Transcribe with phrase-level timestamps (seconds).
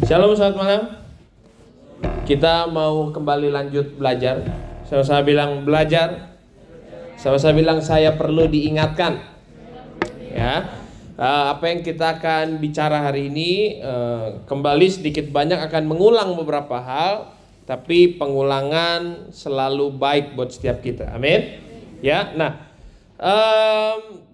[0.00, 0.82] Shalom, selamat malam.
[2.24, 4.40] Kita mau kembali lanjut belajar.
[4.88, 6.40] Sama-sama bilang belajar.
[7.20, 9.20] Sama-sama bilang saya perlu diingatkan.
[10.32, 10.72] Ya,
[11.20, 16.80] uh, apa yang kita akan bicara hari ini uh, kembali sedikit banyak akan mengulang beberapa
[16.80, 17.36] hal,
[17.68, 21.12] tapi pengulangan selalu baik buat setiap kita.
[21.12, 21.60] Amin.
[22.00, 22.72] Ya, nah.
[23.20, 24.29] Um,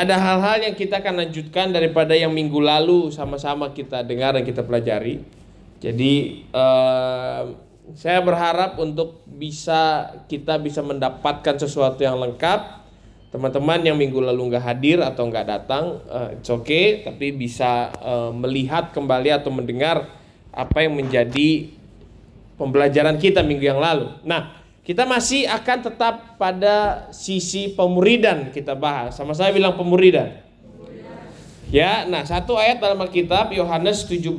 [0.00, 4.64] ada hal-hal yang kita akan lanjutkan daripada yang minggu lalu sama-sama kita dengar dan kita
[4.64, 5.20] pelajari.
[5.76, 7.52] Jadi uh,
[7.92, 12.80] saya berharap untuk bisa kita bisa mendapatkan sesuatu yang lengkap.
[13.30, 18.34] Teman-teman yang minggu lalu nggak hadir atau nggak datang, uh, it's okay, tapi bisa uh,
[18.34, 20.10] melihat kembali atau mendengar
[20.50, 21.70] apa yang menjadi
[22.58, 24.10] pembelajaran kita minggu yang lalu.
[24.26, 24.59] Nah,
[24.90, 29.14] kita masih akan tetap pada sisi pemuridan kita bahas.
[29.14, 30.42] Sama saya bilang pemuridan.
[31.70, 34.34] Ya, nah satu ayat dalam Alkitab Yohanes 17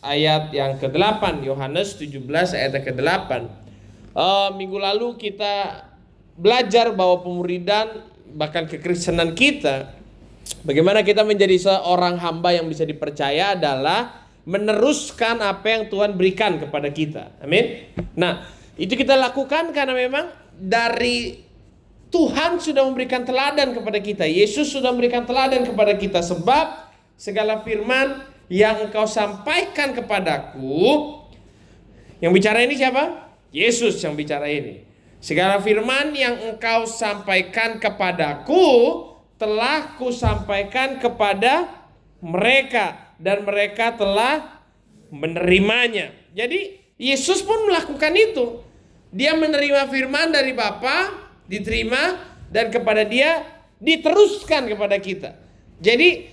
[0.00, 1.44] ayat yang ke-8.
[1.44, 2.16] Yohanes 17
[2.56, 3.30] ayat yang ke-8.
[4.16, 5.84] Uh, minggu lalu kita
[6.40, 9.92] belajar bahwa pemuridan bahkan kekristenan kita
[10.64, 16.88] bagaimana kita menjadi seorang hamba yang bisa dipercaya adalah meneruskan apa yang Tuhan berikan kepada
[16.88, 17.36] kita.
[17.44, 17.92] Amin.
[18.16, 21.42] Nah, itu kita lakukan karena memang dari
[22.08, 24.24] Tuhan sudah memberikan teladan kepada kita.
[24.24, 31.18] Yesus sudah memberikan teladan kepada kita sebab segala firman yang engkau sampaikan kepadaku
[32.18, 33.30] yang bicara ini siapa?
[33.54, 34.82] Yesus yang bicara ini.
[35.18, 38.66] Segala firman yang engkau sampaikan kepadaku
[39.38, 41.66] telah kusampaikan kepada
[42.18, 44.62] mereka dan mereka telah
[45.10, 46.10] menerimanya.
[46.34, 48.62] Jadi Yesus pun melakukan itu.
[49.08, 51.12] Dia menerima firman dari Bapa,
[51.48, 52.20] diterima
[52.52, 53.44] dan kepada dia
[53.80, 55.32] diteruskan kepada kita.
[55.80, 56.28] Jadi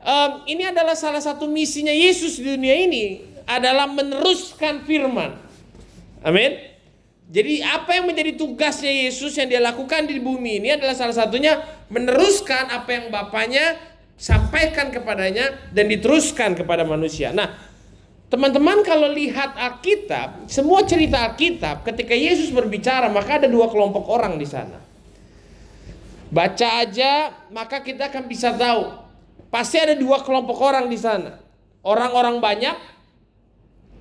[0.00, 5.36] um, ini adalah salah satu misinya Yesus di dunia ini adalah meneruskan firman.
[6.24, 6.56] Amin.
[7.24, 11.60] Jadi apa yang menjadi tugasnya Yesus yang dia lakukan di bumi ini adalah salah satunya
[11.88, 13.80] meneruskan apa yang Bapaknya
[14.14, 17.32] sampaikan kepadanya dan diteruskan kepada manusia.
[17.32, 17.50] Nah,
[18.34, 24.34] Teman-teman kalau lihat Alkitab, semua cerita Alkitab ketika Yesus berbicara maka ada dua kelompok orang
[24.34, 24.82] di sana.
[26.34, 28.90] Baca aja maka kita akan bisa tahu.
[29.54, 31.38] Pasti ada dua kelompok orang di sana.
[31.86, 32.74] Orang-orang banyak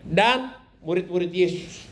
[0.02, 1.86] dan murid-murid Yesus.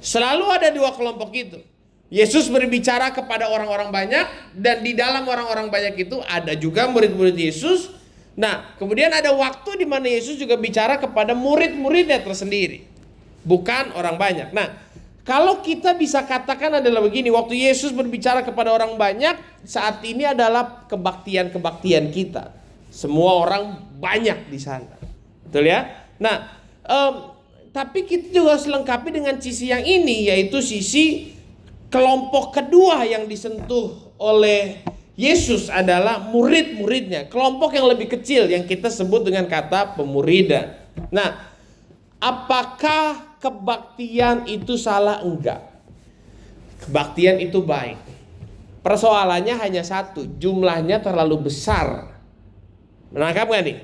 [0.00, 1.60] Selalu ada dua kelompok itu.
[2.08, 7.97] Yesus berbicara kepada orang-orang banyak dan di dalam orang-orang banyak itu ada juga murid-murid Yesus
[8.38, 12.86] Nah, kemudian ada waktu di mana Yesus juga bicara kepada murid-muridnya tersendiri,
[13.42, 14.54] bukan orang banyak.
[14.54, 14.78] Nah,
[15.26, 19.34] kalau kita bisa katakan adalah begini, waktu Yesus berbicara kepada orang banyak,
[19.66, 22.54] saat ini adalah kebaktian-kebaktian kita.
[22.94, 24.96] Semua orang banyak di sana.
[25.44, 26.06] Betul ya?
[26.22, 26.48] Nah,
[26.86, 27.34] um,
[27.74, 31.34] tapi kita juga harus lengkapi dengan sisi yang ini, yaitu sisi
[31.90, 34.80] kelompok kedua yang disentuh oleh
[35.18, 40.78] Yesus adalah murid-muridnya, kelompok yang lebih kecil yang kita sebut dengan kata pemuridan.
[41.10, 41.42] Nah,
[42.22, 45.18] apakah kebaktian itu salah?
[45.26, 45.58] Enggak.
[46.86, 47.98] Kebaktian itu baik.
[48.86, 52.14] Persoalannya hanya satu, jumlahnya terlalu besar.
[53.10, 53.78] Menangkap nggak nih?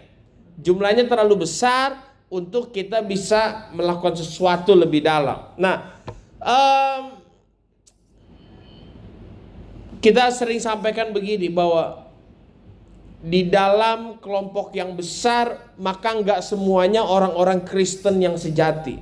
[0.62, 1.98] Jumlahnya terlalu besar
[2.30, 5.50] untuk kita bisa melakukan sesuatu lebih dalam.
[5.58, 5.98] Nah,
[6.38, 7.13] um,
[10.04, 12.04] kita sering sampaikan begini bahwa
[13.24, 19.00] di dalam kelompok yang besar maka nggak semuanya orang-orang Kristen yang sejati.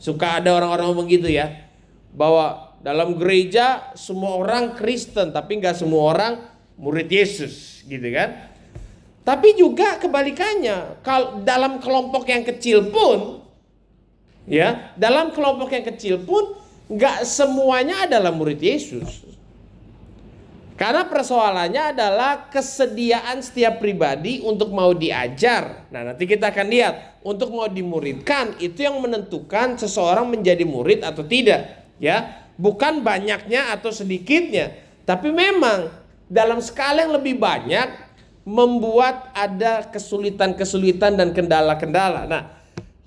[0.00, 1.68] Suka ada orang-orang begitu ya,
[2.16, 6.32] bahwa dalam gereja semua orang Kristen tapi nggak semua orang
[6.80, 8.48] murid Yesus, gitu kan?
[9.20, 13.44] Tapi juga kebalikannya, kalau dalam kelompok yang kecil pun,
[14.48, 16.56] ya, dalam kelompok yang kecil pun
[16.88, 19.28] nggak semuanya adalah murid Yesus.
[20.80, 25.92] Karena persoalannya adalah kesediaan setiap pribadi untuk mau diajar.
[25.92, 31.20] Nah, nanti kita akan lihat untuk mau dimuridkan itu yang menentukan seseorang menjadi murid atau
[31.20, 32.48] tidak, ya.
[32.56, 34.72] Bukan banyaknya atau sedikitnya,
[35.04, 35.92] tapi memang
[36.32, 38.08] dalam skala yang lebih banyak
[38.48, 42.24] membuat ada kesulitan-kesulitan dan kendala-kendala.
[42.24, 42.56] Nah,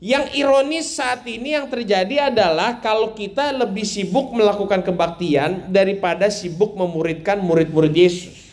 [0.04, 6.76] yang ironis saat ini yang terjadi adalah kalau kita lebih sibuk melakukan kebaktian daripada sibuk
[6.76, 8.52] memuridkan murid-murid Yesus.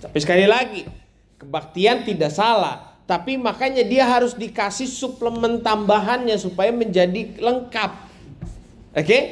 [0.00, 0.88] Tapi sekali lagi,
[1.36, 7.92] kebaktian tidak salah, tapi makanya dia harus dikasih suplemen tambahannya supaya menjadi lengkap.
[8.96, 9.04] Oke?
[9.04, 9.22] Okay?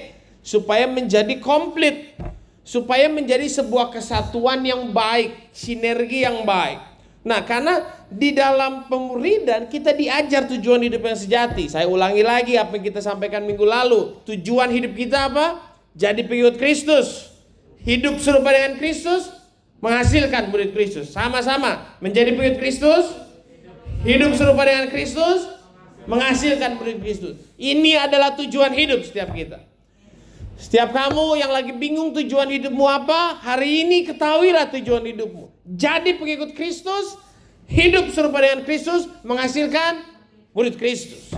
[0.45, 2.13] Supaya menjadi komplit.
[2.61, 6.96] Supaya menjadi sebuah kesatuan yang baik, sinergi yang baik.
[7.27, 11.67] Nah, karena di dalam pemuridan kita diajar tujuan hidup yang sejati.
[11.67, 14.23] Saya ulangi lagi apa yang kita sampaikan minggu lalu.
[14.23, 15.59] Tujuan hidup kita apa?
[15.99, 17.35] Jadi pengikut Kristus.
[17.83, 19.27] Hidup serupa dengan Kristus
[19.83, 21.11] menghasilkan murid Kristus.
[21.11, 23.11] Sama-sama menjadi pengikut Kristus,
[24.07, 25.51] hidup serupa dengan Kristus
[26.07, 27.43] menghasilkan murid Kristus.
[27.59, 29.67] Ini adalah tujuan hidup setiap kita.
[30.57, 35.53] Setiap kamu yang lagi bingung tujuan hidupmu apa, hari ini ketahuilah tujuan hidupmu.
[35.69, 37.21] Jadi pengikut Kristus,
[37.69, 40.01] hidup serupa dengan Kristus, menghasilkan
[40.57, 41.29] murid Kristus.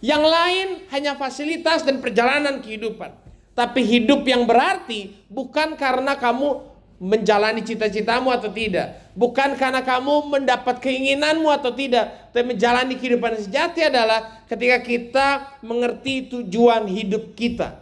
[0.00, 3.12] Yang lain hanya fasilitas dan perjalanan kehidupan.
[3.52, 6.64] Tapi hidup yang berarti bukan karena kamu
[6.96, 9.12] menjalani cita-citamu atau tidak.
[9.12, 12.32] Bukan karena kamu mendapat keinginanmu atau tidak.
[12.32, 15.26] Tapi menjalani kehidupan sejati adalah ketika kita
[15.60, 17.81] mengerti tujuan hidup kita.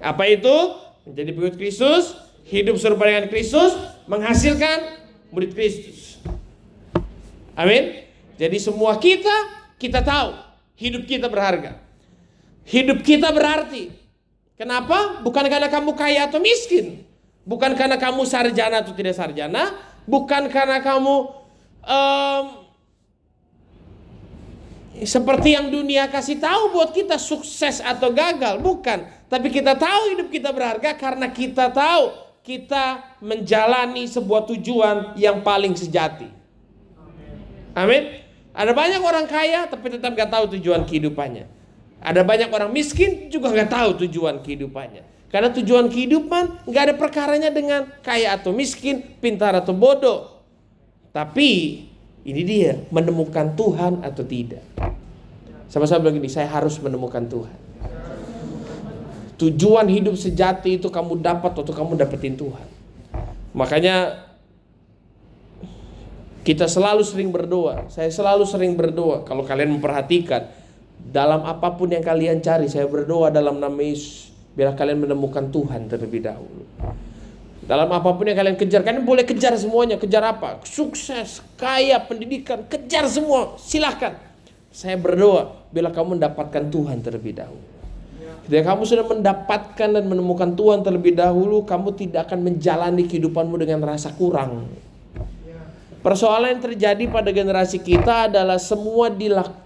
[0.00, 0.56] Apa itu?
[1.04, 2.16] Menjadi pengikut Kristus,
[2.48, 3.76] hidup serupa dengan Kristus,
[4.08, 5.00] menghasilkan
[5.30, 6.18] murid Kristus.
[7.54, 8.08] Amin.
[8.40, 9.32] Jadi semua kita
[9.76, 10.32] kita tahu
[10.80, 11.76] hidup kita berharga.
[12.64, 13.92] Hidup kita berarti.
[14.56, 15.20] Kenapa?
[15.24, 17.04] Bukan karena kamu kaya atau miskin.
[17.44, 19.72] Bukan karena kamu sarjana atau tidak sarjana.
[20.04, 21.32] Bukan karena kamu
[21.84, 22.44] um,
[25.00, 28.60] seperti yang dunia kasih tahu buat kita sukses atau gagal.
[28.60, 29.19] Bukan.
[29.30, 32.10] Tapi kita tahu hidup kita berharga karena kita tahu
[32.42, 36.26] kita menjalani sebuah tujuan yang paling sejati.
[37.78, 38.26] Amin.
[38.50, 41.46] Ada banyak orang kaya tapi tetap gak tahu tujuan kehidupannya.
[42.02, 45.06] Ada banyak orang miskin juga gak tahu tujuan kehidupannya.
[45.30, 50.42] Karena tujuan kehidupan gak ada perkaranya dengan kaya atau miskin, pintar atau bodoh.
[51.14, 51.50] Tapi
[52.26, 54.66] ini dia menemukan Tuhan atau tidak.
[55.70, 57.69] Sama-sama bilang gini, saya harus menemukan Tuhan.
[59.40, 62.68] Tujuan hidup sejati itu kamu dapat atau kamu dapetin Tuhan.
[63.56, 64.28] Makanya
[66.44, 67.88] kita selalu sering berdoa.
[67.88, 69.24] Saya selalu sering berdoa.
[69.24, 70.44] Kalau kalian memperhatikan
[71.00, 75.88] dalam apa pun yang kalian cari, saya berdoa dalam nama Yesus biar kalian menemukan Tuhan
[75.88, 76.68] terlebih dahulu.
[77.64, 79.96] Dalam apa pun yang kalian kejar, kalian boleh kejar semuanya.
[79.96, 80.60] Kejar apa?
[80.68, 83.56] Sukses, kaya, pendidikan, kejar semua.
[83.56, 84.20] Silahkan.
[84.68, 87.79] Saya berdoa bila kamu mendapatkan Tuhan terlebih dahulu.
[88.46, 93.84] Ketika kamu sudah mendapatkan dan menemukan Tuhan terlebih dahulu, kamu tidak akan menjalani kehidupanmu dengan
[93.84, 94.66] rasa kurang.
[96.00, 99.12] Persoalan yang terjadi pada generasi kita adalah semua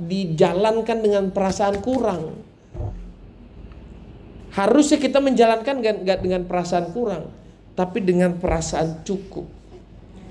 [0.03, 2.35] dijalankan dengan perasaan kurang.
[4.51, 7.31] Harusnya kita menjalankan gak dengan perasaan kurang,
[7.79, 9.47] tapi dengan perasaan cukup.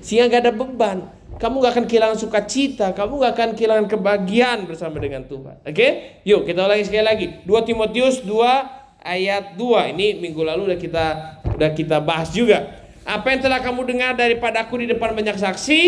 [0.04, 0.98] Sehingga gak ada beban.
[1.34, 5.58] Kamu gak akan kehilangan sukacita, kamu gak akan kehilangan kebahagiaan bersama dengan Tuhan.
[5.66, 5.74] Oke?
[5.74, 5.90] Okay?
[6.22, 7.26] Yuk kita ulangi sekali lagi.
[7.42, 9.92] 2 Timotius 2 ayat 2.
[9.94, 11.06] Ini minggu lalu udah kita
[11.54, 12.86] udah kita bahas juga.
[13.04, 15.80] Apa yang telah kamu dengar daripada aku di depan banyak saksi,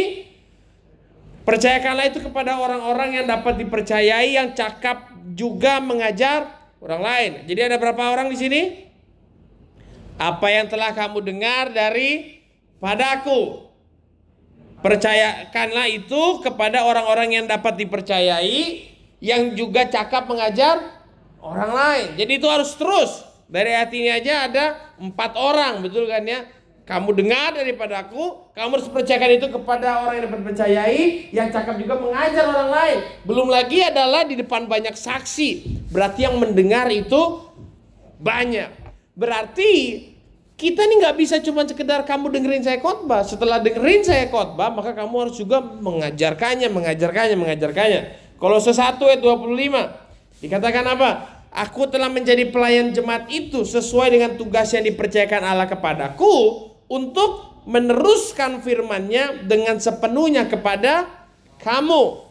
[1.48, 7.32] percayakanlah itu kepada orang-orang yang dapat dipercayai yang cakap juga mengajar orang lain.
[7.48, 8.62] Jadi ada berapa orang di sini?
[10.16, 12.40] Apa yang telah kamu dengar dari
[12.80, 13.65] padaku
[14.84, 18.92] Percayakanlah itu kepada orang-orang yang dapat dipercayai
[19.24, 21.00] yang juga cakap mengajar
[21.40, 22.08] orang lain.
[22.20, 23.24] Jadi itu harus terus.
[23.46, 24.64] Dari hati ini aja ada
[24.98, 26.50] empat orang, betul kan ya?
[26.86, 31.02] Kamu dengar daripada aku, kamu harus percayakan itu kepada orang yang dapat dipercayai,
[31.34, 32.98] yang cakap juga mengajar orang lain.
[33.26, 35.82] Belum lagi adalah di depan banyak saksi.
[35.90, 37.42] Berarti yang mendengar itu
[38.22, 38.70] banyak.
[39.18, 39.72] Berarti
[40.56, 43.20] kita ini nggak bisa cuma sekedar kamu dengerin saya khotbah.
[43.20, 48.00] Setelah dengerin saya khotbah, maka kamu harus juga mengajarkannya, mengajarkannya, mengajarkannya.
[48.40, 51.10] Kalau sesuatu ayat 25 dikatakan apa?
[51.52, 58.60] Aku telah menjadi pelayan jemaat itu sesuai dengan tugas yang dipercayakan Allah kepadaku untuk meneruskan
[58.60, 61.08] firman-Nya dengan sepenuhnya kepada
[61.60, 62.28] kamu.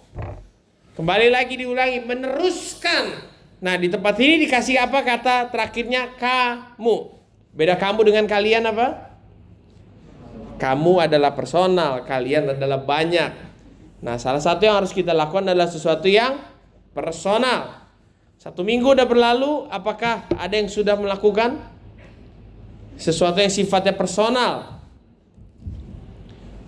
[0.94, 3.34] Kembali lagi diulangi, meneruskan.
[3.62, 7.14] Nah, di tempat ini dikasih apa kata terakhirnya kamu.
[7.55, 9.15] Beda kamu dengan kalian apa?
[10.59, 13.31] Kamu adalah personal, kalian adalah banyak.
[14.03, 16.35] Nah, salah satu yang harus kita lakukan adalah sesuatu yang
[16.91, 17.88] personal.
[18.35, 21.63] Satu minggu udah berlalu, apakah ada yang sudah melakukan
[23.00, 24.83] sesuatu yang sifatnya personal?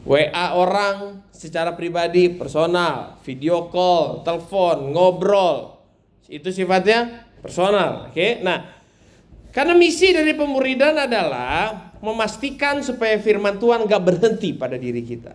[0.08, 5.84] WA orang secara pribadi, personal, video call, telepon, ngobrol.
[6.32, 8.08] Itu sifatnya personal.
[8.08, 8.40] Oke.
[8.40, 8.77] Nah,
[9.58, 15.34] karena misi dari pemuridan adalah memastikan supaya firman Tuhan gak berhenti pada diri kita.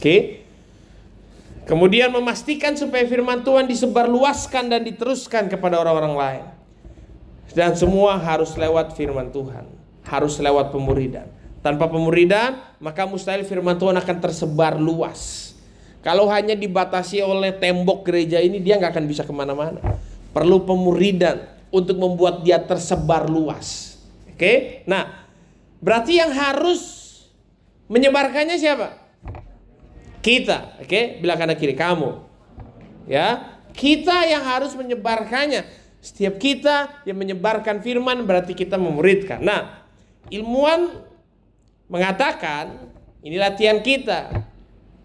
[0.00, 0.40] Oke.
[1.68, 6.44] Kemudian memastikan supaya firman Tuhan disebarluaskan dan diteruskan kepada orang-orang lain.
[7.52, 9.68] Dan semua harus lewat firman Tuhan.
[10.08, 11.28] Harus lewat pemuridan.
[11.60, 15.52] Tanpa pemuridan, maka mustahil firman Tuhan akan tersebar luas.
[16.00, 19.84] Kalau hanya dibatasi oleh tembok gereja ini, dia nggak akan bisa ke mana-mana.
[20.30, 21.42] Perlu pemuridan
[21.74, 23.98] untuk membuat dia tersebar luas.
[24.30, 25.26] Oke, nah
[25.82, 27.08] berarti yang harus
[27.90, 28.96] menyebarkannya siapa?
[30.20, 32.20] Kita, oke, bila kanan kiri kamu,
[33.08, 35.64] ya, kita yang harus menyebarkannya.
[36.00, 39.40] Setiap kita yang menyebarkan firman berarti kita memuridkan.
[39.44, 39.84] Nah,
[40.32, 41.04] ilmuwan
[41.88, 42.88] mengatakan
[43.20, 44.48] ini latihan kita.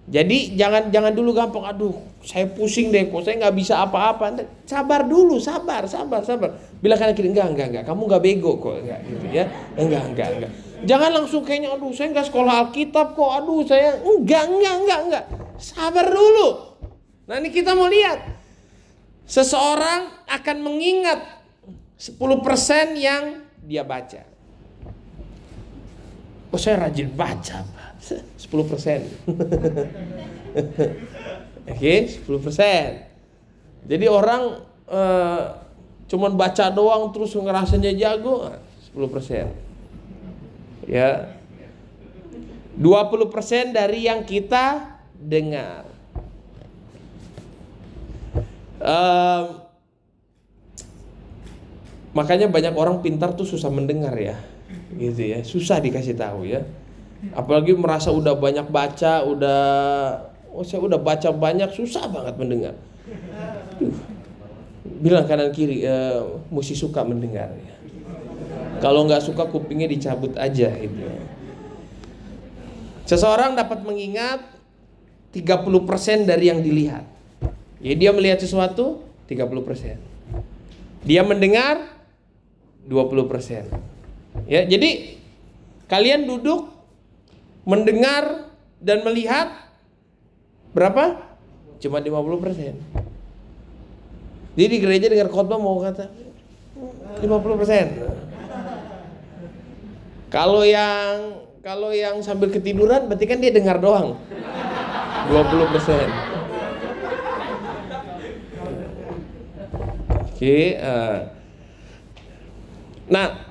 [0.06, 4.38] Jadi jangan jangan dulu gampang aduh saya pusing deh kok saya nggak bisa apa-apa.
[4.70, 6.54] Sabar dulu sabar sabar sabar.
[6.78, 8.86] Bila kalian kira enggak enggak enggak kamu nggak bego kok.
[8.86, 9.46] Enggak gitu ya.
[9.74, 10.52] Enggak enggak enggak.
[10.86, 15.24] Jangan langsung kayaknya aduh saya nggak sekolah Alkitab kok aduh saya enggak enggak enggak enggak.
[15.58, 16.78] Sabar dulu.
[17.26, 18.22] Nah ini kita mau lihat.
[19.26, 21.18] Seseorang akan mengingat
[21.98, 24.22] 10% yang dia baca.
[26.54, 27.66] Oh saya rajin baca.
[28.06, 29.02] 10 persen.
[31.72, 33.10] Oke, 10 persen.
[33.86, 35.44] Jadi orang uh,
[36.06, 38.46] cuman baca doang terus ngerasanya jago,
[38.94, 39.46] 10 persen.
[40.86, 41.34] Ya,
[42.78, 45.90] 20 persen dari yang kita dengar.
[48.86, 49.66] Uh,
[52.16, 54.40] makanya banyak orang pintar tuh susah mendengar ya
[54.96, 56.64] gitu ya susah dikasih tahu ya
[57.34, 59.62] apalagi merasa udah banyak baca udah
[60.53, 62.75] oh saya udah baca banyak susah banget mendengar.
[64.86, 65.96] Bilang kanan kiri e,
[66.53, 67.75] mesti suka mendengar ya.
[68.84, 71.10] kalau nggak suka kupingnya dicabut aja itu
[73.10, 74.46] seseorang dapat mengingat
[75.34, 77.05] 30% dari yang dilihat.
[77.82, 81.86] Ya dia melihat sesuatu 30% dia mendengar
[82.89, 83.96] 20%
[84.44, 85.15] Ya, jadi
[85.88, 86.75] kalian duduk
[87.66, 89.52] mendengar dan melihat
[90.72, 91.18] berapa?
[91.82, 92.74] Cuma 50 persen.
[94.56, 96.08] Jadi di gereja dengar khotbah mau kata
[97.20, 97.86] 50 persen.
[100.32, 104.16] Kalau yang kalau yang sambil ketiduran berarti kan dia dengar doang
[105.28, 106.08] 20 persen.
[110.36, 111.20] Oke, okay, uh, eh.
[113.08, 113.45] nah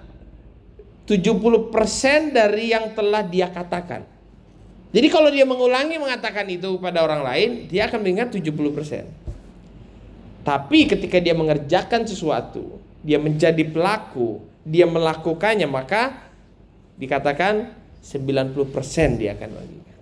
[1.04, 4.08] 70% dari yang telah dia katakan.
[4.94, 9.04] Jadi kalau dia mengulangi mengatakan itu pada orang lain, dia akan mengingat 70%.
[10.44, 16.30] Tapi ketika dia mengerjakan sesuatu, dia menjadi pelaku, dia melakukannya, maka
[16.96, 19.98] dikatakan 90% dia akan mengingat.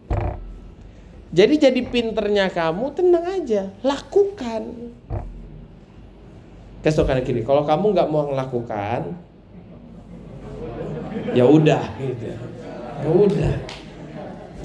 [1.33, 4.93] Jadi jadi pinternya kamu tenang aja, lakukan.
[6.85, 9.17] Kasih kiri, kalau kamu nggak mau melakukan,
[11.33, 11.85] ya udah.
[11.99, 12.27] Gitu.
[13.03, 13.55] Ya udah.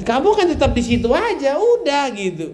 [0.05, 2.53] Kamu kan tetap di situ aja udah gitu.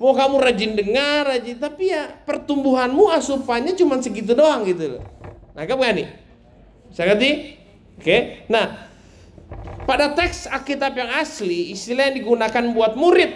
[0.00, 5.04] Mau kamu rajin dengar rajin tapi ya pertumbuhanmu asupannya cuma segitu doang gitu loh.
[5.52, 6.08] Nah kamu gak nih?
[6.90, 7.30] Saya ngerti?
[8.00, 8.16] Oke.
[8.48, 8.88] Nah
[9.84, 13.30] pada teks Alkitab yang asli istilah yang digunakan buat murid.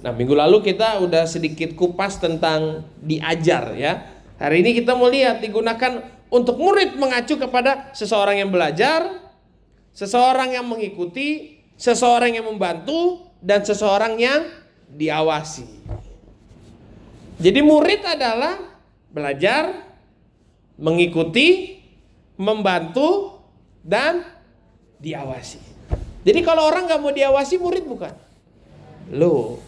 [0.00, 4.06] Nah minggu lalu kita udah sedikit kupas tentang diajar ya.
[4.40, 9.20] Hari ini kita mau lihat digunakan untuk murid mengacu kepada seseorang yang belajar,
[9.90, 14.46] seseorang yang mengikuti, seseorang yang membantu, dan seseorang yang
[14.94, 15.66] diawasi.
[17.40, 18.62] Jadi murid adalah
[19.10, 19.74] belajar,
[20.78, 21.80] mengikuti,
[22.38, 23.42] membantu,
[23.82, 24.22] dan
[25.00, 25.58] diawasi.
[26.20, 28.12] Jadi kalau orang nggak mau diawasi murid bukan?
[29.16, 29.58] Lo,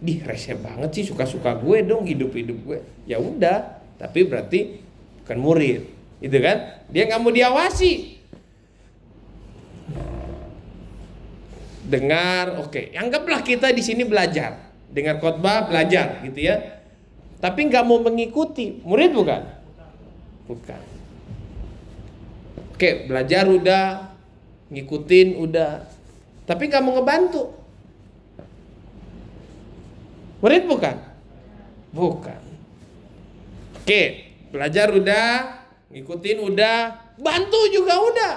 [0.00, 2.78] di rese banget sih suka-suka gue dong hidup-hidup gue.
[3.04, 4.87] Ya udah, tapi berarti
[5.28, 5.84] bukan murid.
[6.24, 6.88] Itu kan?
[6.88, 8.16] Dia nggak mau diawasi.
[11.84, 12.72] Dengar oke.
[12.72, 12.96] Okay.
[12.96, 14.72] anggaplah kita di sini belajar.
[14.88, 16.80] Dengar khotbah belajar gitu ya.
[17.44, 18.80] Tapi nggak mau mengikuti.
[18.80, 19.44] Murid bukan?
[20.48, 20.82] Bukan.
[22.72, 24.08] Oke belajar udah
[24.72, 25.84] ngikutin udah.
[26.48, 27.52] Tapi nggak mau ngebantu.
[30.40, 30.96] Murid bukan?
[31.92, 32.40] Bukan.
[33.84, 35.60] Oke Belajar udah,
[35.92, 36.78] ngikutin udah,
[37.20, 38.36] bantu juga udah.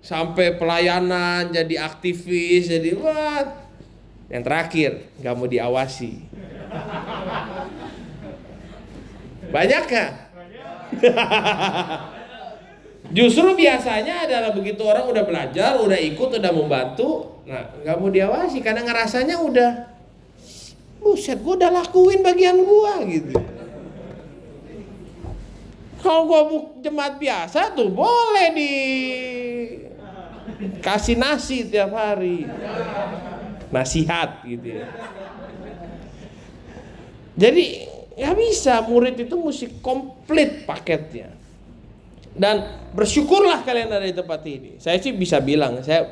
[0.00, 3.68] Sampai pelayanan, jadi aktivis, jadi what?
[4.32, 6.12] Yang terakhir, nggak mau diawasi.
[9.48, 10.12] Banyak kan?
[13.16, 18.60] Justru biasanya adalah begitu orang udah belajar, udah ikut, udah membantu, nah nggak mau diawasi
[18.60, 19.72] karena ngerasanya udah,
[21.00, 23.57] buset, gue udah lakuin bagian gue gitu.
[25.98, 28.72] Kalau gua buk jemaat biasa tuh boleh di
[30.78, 32.46] kasih nasi tiap hari.
[33.68, 34.86] Nasihat gitu ya.
[37.38, 37.64] Jadi
[38.18, 38.82] nggak bisa.
[38.86, 41.34] Murid itu mesti komplit paketnya.
[42.38, 42.62] Dan
[42.94, 44.78] bersyukurlah kalian ada di tempat ini.
[44.78, 46.06] Saya sih bisa bilang saya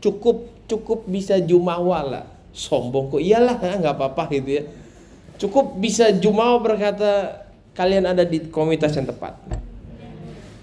[0.00, 2.24] cukup cukup bisa jumawa lah.
[2.54, 3.20] Sombong kok.
[3.24, 4.64] Iyalah nggak apa-apa gitu ya.
[5.40, 7.43] Cukup bisa jumawa berkata
[7.74, 9.34] kalian ada di komunitas yang tepat.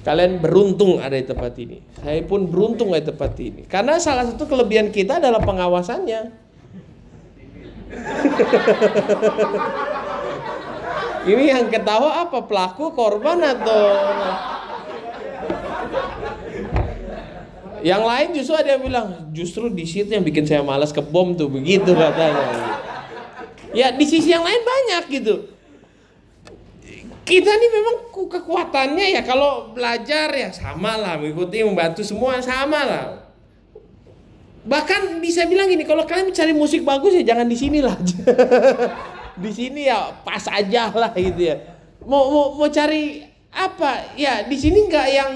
[0.01, 1.77] Kalian beruntung ada di tempat ini.
[2.01, 3.69] Saya pun beruntung ada di tempat ini.
[3.69, 6.41] Karena salah satu kelebihan kita adalah pengawasannya.
[11.21, 12.41] Ini yang ketawa apa?
[12.49, 13.81] Pelaku korban atau?
[17.85, 21.33] Yang lain justru ada yang bilang justru di situ yang bikin saya malas ke bom
[21.37, 22.77] tuh begitu katanya.
[23.69, 25.50] Ya di sisi yang lain banyak gitu.
[27.21, 33.05] Kita nih memang kekuatannya ya kalau belajar ya sama lah mengikuti membantu semua sama lah.
[34.65, 37.93] Bahkan bisa bilang gini kalau kalian mencari musik bagus ya jangan di sini lah.
[39.43, 41.61] di sini ya pas aja lah gitu ya.
[42.05, 44.17] Mau mau mau cari apa?
[44.17, 45.31] Ya di sini nggak yang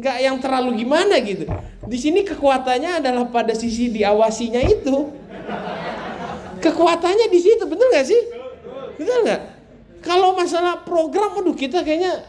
[0.00, 1.44] nggak yang terlalu gimana gitu.
[1.84, 5.12] Di sini kekuatannya adalah pada sisi diawasinya itu.
[6.62, 8.22] Kekuatannya di situ, betul nggak sih?
[8.94, 9.61] Betul nggak?
[10.02, 12.26] Kalau masalah program, aduh kita kayaknya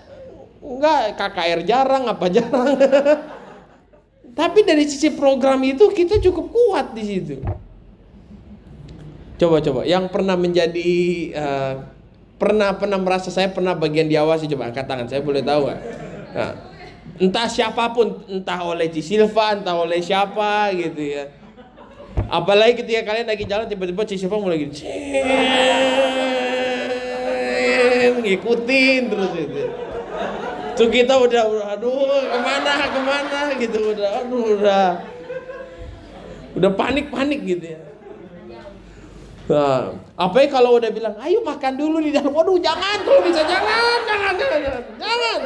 [0.63, 2.77] nggak KKR jarang apa jarang.
[4.39, 7.35] Tapi dari sisi program itu kita cukup kuat di situ.
[9.37, 10.89] Coba coba yang pernah menjadi
[11.33, 11.73] uh,
[12.37, 15.81] pernah pernah merasa saya pernah bagian diawasi coba angkat tangan saya boleh tahu nggak?
[16.33, 16.53] Nah,
[17.21, 21.29] entah siapa pun entah oleh Ci Silva entah oleh siapa gitu ya.
[22.29, 24.85] Apalagi ketika kalian lagi jalan tiba-tiba Ci Silva mulai gitu
[28.11, 29.63] ngikutin terus itu.
[30.73, 34.85] Tuh kita udah, aduh ke mana ke mana gitu udah aduh udah
[36.57, 37.81] udah panik panik gitu ya.
[39.43, 42.31] Nah, apa ya kalau udah bilang, ayo makan dulu di dalam.
[42.31, 45.39] Waduh, jangan kalau bisa jangan, jangan, jangan, jangan, jangan,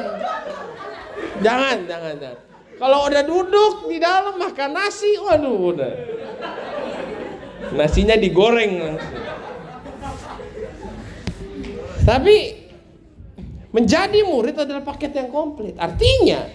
[1.42, 2.38] jangan, jangan, jangan.
[2.78, 5.94] Kalau udah duduk di dalam makan nasi, waduh udah.
[7.74, 9.18] Nasinya digoreng langsung.
[12.08, 12.36] Tapi
[13.76, 15.76] menjadi murid adalah paket yang komplit.
[15.76, 16.48] Artinya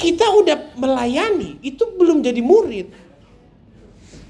[0.00, 2.88] kita udah melayani, itu belum jadi murid.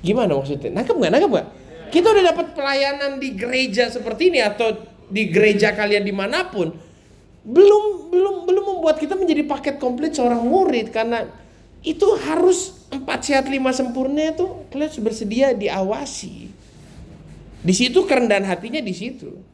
[0.02, 0.74] Gimana maksudnya?
[0.74, 1.12] Nangkep nggak?
[1.14, 1.48] Nangkep nggak?
[1.94, 4.74] Kita udah dapat pelayanan di gereja seperti ini atau
[5.06, 6.74] di gereja kalian di mana pun,
[7.46, 11.26] belum belum belum membuat kita menjadi paket komplit seorang murid karena
[11.86, 16.50] itu harus empat sehat lima sempurna itu kalian bersedia diawasi.
[17.60, 19.49] Di situ kerendahan hatinya di situ.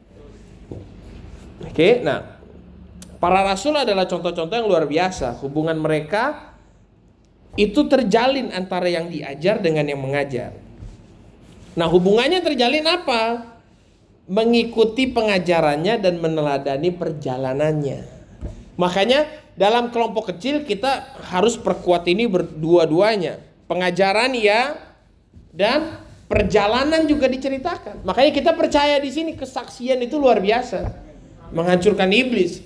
[1.65, 2.37] Oke, nah
[3.17, 5.41] para rasul adalah contoh-contoh yang luar biasa.
[5.41, 6.53] Hubungan mereka
[7.57, 10.53] itu terjalin antara yang diajar dengan yang mengajar.
[11.73, 13.53] Nah hubungannya terjalin apa?
[14.29, 17.99] Mengikuti pengajarannya dan meneladani perjalanannya.
[18.77, 19.25] Makanya
[19.57, 23.41] dalam kelompok kecil kita harus perkuat ini berdua-duanya.
[23.65, 24.77] Pengajaran ya
[25.49, 28.05] dan perjalanan juga diceritakan.
[28.05, 31.06] Makanya kita percaya di sini kesaksian itu luar biasa.
[31.51, 32.63] Menghancurkan iblis.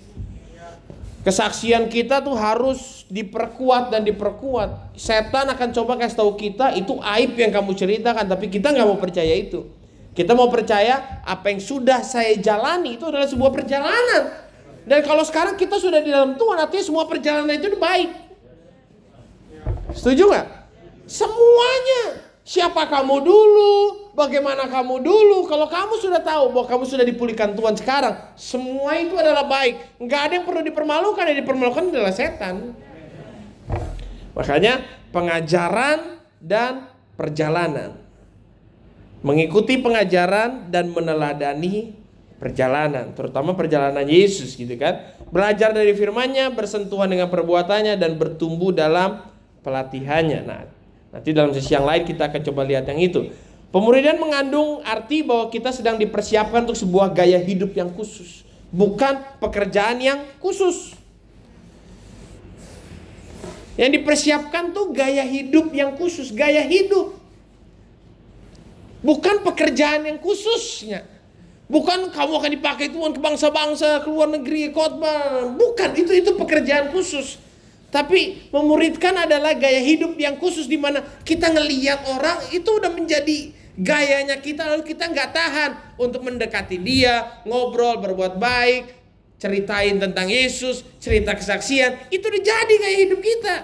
[1.21, 4.97] Kesaksian kita tuh harus diperkuat dan diperkuat.
[4.97, 8.97] Setan akan coba kasih tahu kita itu aib yang kamu ceritakan, tapi kita nggak mau
[8.97, 9.69] percaya itu.
[10.17, 14.33] Kita mau percaya apa yang sudah saya jalani itu adalah sebuah perjalanan.
[14.81, 18.09] Dan kalau sekarang kita sudah di dalam Tuhan, artinya semua perjalanan itu baik.
[19.93, 20.47] Setuju nggak?
[21.05, 24.00] Semuanya Siapa kamu dulu?
[24.21, 25.49] Bagaimana kamu dulu?
[25.49, 29.97] Kalau kamu sudah tahu bahwa kamu sudah dipulihkan Tuhan sekarang, semua itu adalah baik.
[29.97, 32.77] Enggak ada yang perlu dipermalukan, yang dipermalukan adalah setan.
[34.37, 37.97] Makanya pengajaran dan perjalanan.
[39.25, 41.97] Mengikuti pengajaran dan meneladani
[42.37, 45.17] perjalanan, terutama perjalanan Yesus gitu kan.
[45.33, 49.25] Belajar dari firman-Nya, bersentuhan dengan perbuatannya dan bertumbuh dalam
[49.65, 50.41] pelatihannya.
[50.45, 50.61] Nah,
[51.11, 53.27] Nanti dalam sesi yang lain kita akan coba lihat yang itu.
[53.71, 60.03] Pemuridan mengandung arti bahwa kita sedang dipersiapkan untuk sebuah gaya hidup yang khusus, bukan pekerjaan
[60.03, 60.99] yang khusus.
[63.79, 67.15] Yang dipersiapkan tuh gaya hidup yang khusus, gaya hidup.
[68.99, 71.07] Bukan pekerjaan yang khususnya.
[71.71, 75.47] Bukan kamu akan dipakai Tuhan ke bangsa-bangsa, ke luar negeri, khotbah.
[75.55, 77.39] Bukan, itu itu pekerjaan khusus.
[77.87, 83.55] Tapi memuridkan adalah gaya hidup yang khusus di mana kita ngeliat orang itu udah menjadi
[83.79, 88.83] gayanya kita lalu kita nggak tahan untuk mendekati dia, ngobrol, berbuat baik,
[89.41, 93.55] ceritain tentang Yesus, cerita kesaksian, itu udah jadi gaya hidup kita.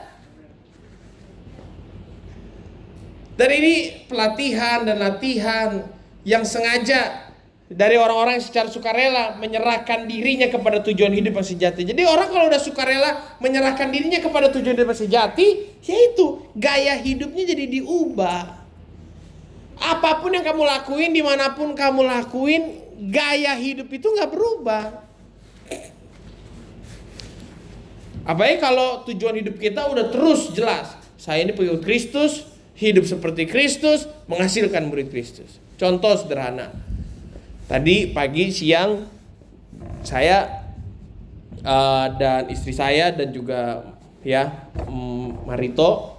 [3.38, 3.76] Dan ini
[4.10, 5.86] pelatihan dan latihan
[6.26, 7.30] yang sengaja
[7.70, 11.86] dari orang-orang yang secara sukarela menyerahkan dirinya kepada tujuan hidup yang sejati.
[11.86, 15.48] Jadi orang kalau udah sukarela menyerahkan dirinya kepada tujuan hidup yang sejati,
[15.86, 18.57] yaitu gaya hidupnya jadi diubah.
[19.78, 22.82] Apa pun yang kamu lakuin, di mana pun kamu lakuin,
[23.14, 24.84] gaya hidup itu nggak berubah.
[28.28, 31.00] Apalagi kalau tujuan hidup kita udah terus jelas.
[31.16, 32.44] Saya ini pengikut Kristus,
[32.76, 35.64] hidup seperti Kristus, menghasilkan murid Kristus.
[35.80, 36.74] Contoh sederhana.
[37.72, 39.08] Tadi pagi siang
[40.04, 40.68] saya
[41.64, 46.17] uh, dan istri saya dan juga ya um, Marito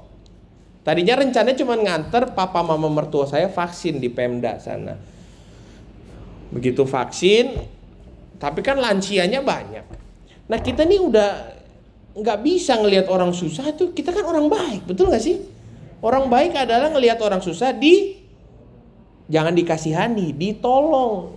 [0.89, 4.97] tadinya rencananya cuma nganter papa mama mertua saya vaksin di Pemda sana.
[6.49, 7.61] Begitu vaksin,
[8.41, 9.85] tapi kan lansianya banyak.
[10.49, 11.31] Nah kita nih udah
[12.17, 15.39] nggak bisa ngelihat orang susah tuh kita kan orang baik betul nggak sih
[15.99, 18.15] Orang baik adalah ngelihat orang susah di
[19.27, 21.35] jangan dikasihani, ditolong.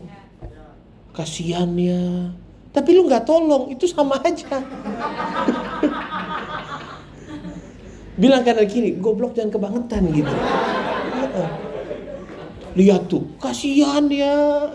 [1.18, 2.30] Kasihan ya.
[2.70, 4.62] Tapi lu nggak tolong, itu sama aja.
[8.22, 10.30] Bilang kanan kiri, goblok jangan kebangetan gitu.
[12.78, 14.70] Lihat tuh, kasihan ya.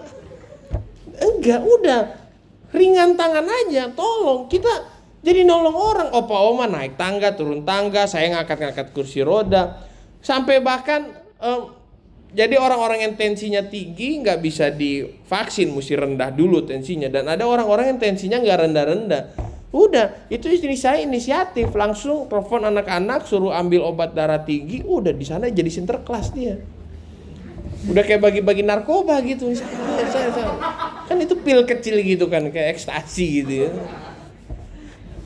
[1.17, 2.01] Enggak, udah
[2.75, 4.51] ringan tangan aja, tolong.
[4.51, 4.69] Kita
[5.23, 9.79] jadi nolong orang, opa oma naik tangga, turun tangga, saya ngangkat-ngangkat kursi roda.
[10.21, 11.07] Sampai bahkan
[11.39, 11.71] um,
[12.35, 17.09] jadi orang-orang yang tensinya tinggi nggak bisa divaksin, mesti rendah dulu tensinya.
[17.09, 19.23] Dan ada orang-orang yang tensinya nggak rendah-rendah.
[19.75, 25.27] Udah, itu istri saya inisiatif, langsung telepon anak-anak suruh ambil obat darah tinggi, udah di
[25.27, 26.63] sana jadi sinterklas dia.
[27.87, 29.51] Udah kayak bagi-bagi narkoba gitu.
[31.11, 33.71] Kan itu pil kecil gitu kan, kayak ekstasi gitu ya.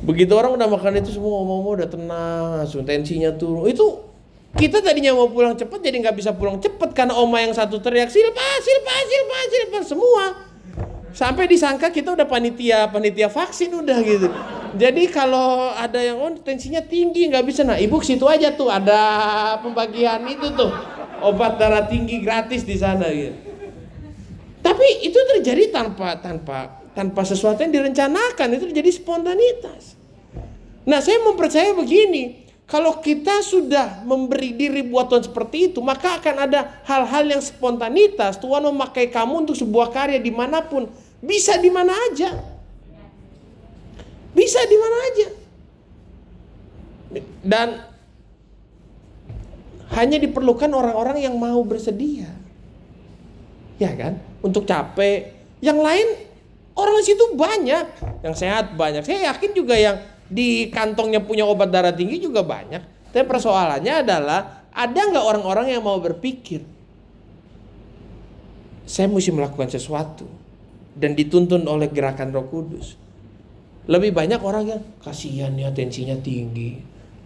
[0.01, 3.69] Begitu orang udah makan itu semua mau udah tenang, langsung tensinya turun.
[3.69, 4.11] Itu
[4.57, 8.11] kita tadinya mau pulang cepet jadi nggak bisa pulang cepet karena oma yang satu teriak
[8.11, 10.50] silpa silpa silpa silpa semua
[11.11, 14.29] sampai disangka kita udah panitia panitia vaksin udah gitu.
[14.79, 17.67] Jadi kalau ada yang oh tensinya tinggi nggak bisa.
[17.67, 19.01] Nah ibu situ aja tuh ada
[19.63, 20.71] pembagian itu tuh
[21.23, 23.35] obat darah tinggi gratis di sana gitu.
[24.61, 29.97] Tapi itu terjadi tanpa tanpa tanpa sesuatu yang direncanakan itu jadi spontanitas.
[30.89, 36.47] Nah, saya mempercaya begini, kalau kita sudah memberi diri buat Tuhan seperti itu, maka akan
[36.47, 38.39] ada hal-hal yang spontanitas.
[38.39, 40.87] Tuhan memakai kamu untuk sebuah karya di mana pun,
[41.19, 42.31] bisa di mana aja,
[44.31, 45.29] bisa di mana aja,
[47.43, 47.69] dan
[49.91, 52.31] hanya diperlukan orang-orang yang mau bersedia,
[53.83, 55.43] ya kan, untuk capek.
[55.61, 56.09] Yang lain
[56.81, 57.85] Orang situ banyak
[58.25, 59.05] yang sehat banyak.
[59.05, 63.11] Saya yakin juga yang di kantongnya punya obat darah tinggi juga banyak.
[63.11, 66.63] Tapi persoalannya adalah ada nggak orang-orang yang mau berpikir
[68.91, 70.27] saya mesti melakukan sesuatu
[70.99, 72.99] dan dituntun oleh gerakan Roh Kudus.
[73.87, 76.75] Lebih banyak orang yang kasihan ya tensinya tinggi,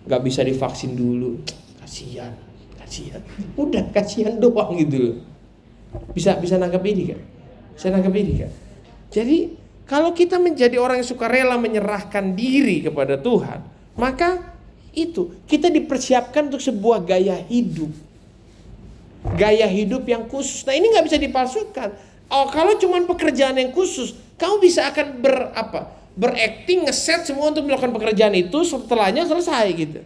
[0.04, 1.40] nggak bisa divaksin dulu,
[1.80, 2.32] kasihan,
[2.76, 3.20] kasihan.
[3.56, 5.24] Udah kasihan doang gitu
[6.12, 7.20] Bisa bisa nangkep ini kan?
[7.80, 8.50] Saya nangkep ini kan?
[9.08, 13.60] Jadi kalau kita menjadi orang yang suka rela menyerahkan diri kepada Tuhan,
[14.00, 14.40] maka
[14.96, 17.92] itu kita dipersiapkan untuk sebuah gaya hidup.
[19.36, 20.64] Gaya hidup yang khusus.
[20.64, 21.88] Nah ini nggak bisa dipalsukan.
[22.32, 25.92] Oh kalau cuma pekerjaan yang khusus, kamu bisa akan ber apa?
[26.14, 30.00] Berakting, ngeset semua untuk melakukan pekerjaan itu setelahnya selesai gitu.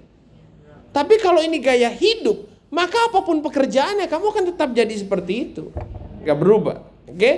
[0.91, 5.71] Tapi kalau ini gaya hidup, maka apa pun pekerjaannya kamu akan tetap jadi seperti itu,
[6.25, 6.81] nggak berubah.
[7.07, 7.15] Oke?
[7.15, 7.35] Okay?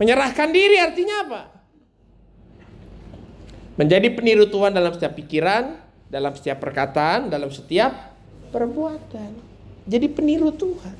[0.00, 1.42] Menyerahkan diri artinya apa?
[3.76, 5.76] Menjadi peniru Tuhan dalam setiap pikiran,
[6.12, 8.12] dalam setiap perkataan, dalam setiap
[8.52, 9.32] perbuatan.
[9.88, 10.96] Jadi peniru Tuhan.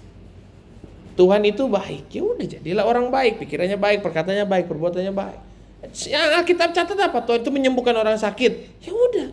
[1.12, 2.09] Tuhan itu baik.
[2.09, 5.40] Ya udah jadilah orang baik, pikirannya baik, perkataannya baik, perbuatannya baik.
[6.09, 7.20] Yang Alkitab catat apa?
[7.20, 8.83] Tuhan itu menyembuhkan orang sakit.
[8.88, 9.28] Ya udah.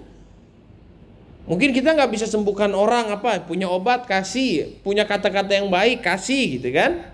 [1.49, 6.59] Mungkin kita nggak bisa sembuhkan orang apa, punya obat kasih, punya kata-kata yang baik kasih
[6.61, 7.09] gitu kan?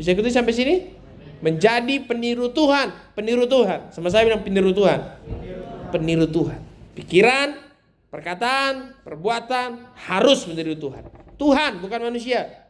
[0.00, 0.76] Bisa ikuti sampai sini?
[1.40, 3.92] Menjadi peniru Tuhan, peniru Tuhan.
[3.92, 5.00] Sama saya bilang peniru Tuhan.
[5.90, 6.60] Peniru Tuhan.
[6.94, 7.56] Pikiran,
[8.12, 11.04] perkataan, perbuatan harus meniru Tuhan.
[11.40, 12.68] Tuhan bukan manusia.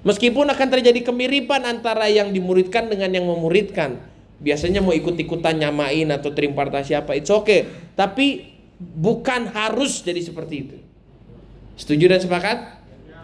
[0.00, 4.00] Meskipun akan terjadi kemiripan antara yang dimuridkan dengan yang memuridkan.
[4.40, 7.68] Biasanya mau ikut-ikutan nyamain atau terimpartasi apa, it's okay.
[7.92, 10.76] Tapi bukan harus jadi seperti itu.
[11.76, 12.58] Setuju dan sepakat?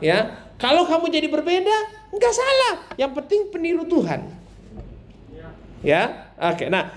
[0.05, 0.49] Ya.
[0.61, 2.75] Kalau kamu jadi berbeda, Enggak salah.
[2.95, 4.27] Yang penting peniru Tuhan.
[5.85, 6.67] Ya, oke.
[6.67, 6.91] Nah,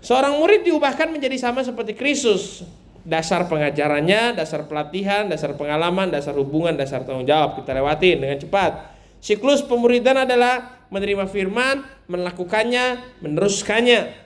[0.00, 2.64] seorang murid diubahkan menjadi sama seperti Kristus.
[3.04, 7.60] dasar pengajarannya, dasar pelatihan, dasar pengalaman, dasar hubungan, dasar tanggung jawab.
[7.60, 8.96] Kita lewatin dengan cepat.
[9.20, 14.24] Siklus pemuridan adalah menerima firman, melakukannya, meneruskannya.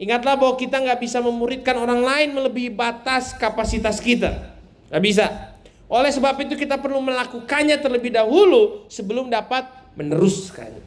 [0.00, 4.54] Ingatlah bahwa kita nggak bisa memuridkan orang lain melebihi batas kapasitas kita.
[4.88, 5.26] Nggak bisa.
[5.90, 9.66] Oleh sebab itu kita perlu melakukannya terlebih dahulu sebelum dapat
[9.98, 10.86] meneruskannya.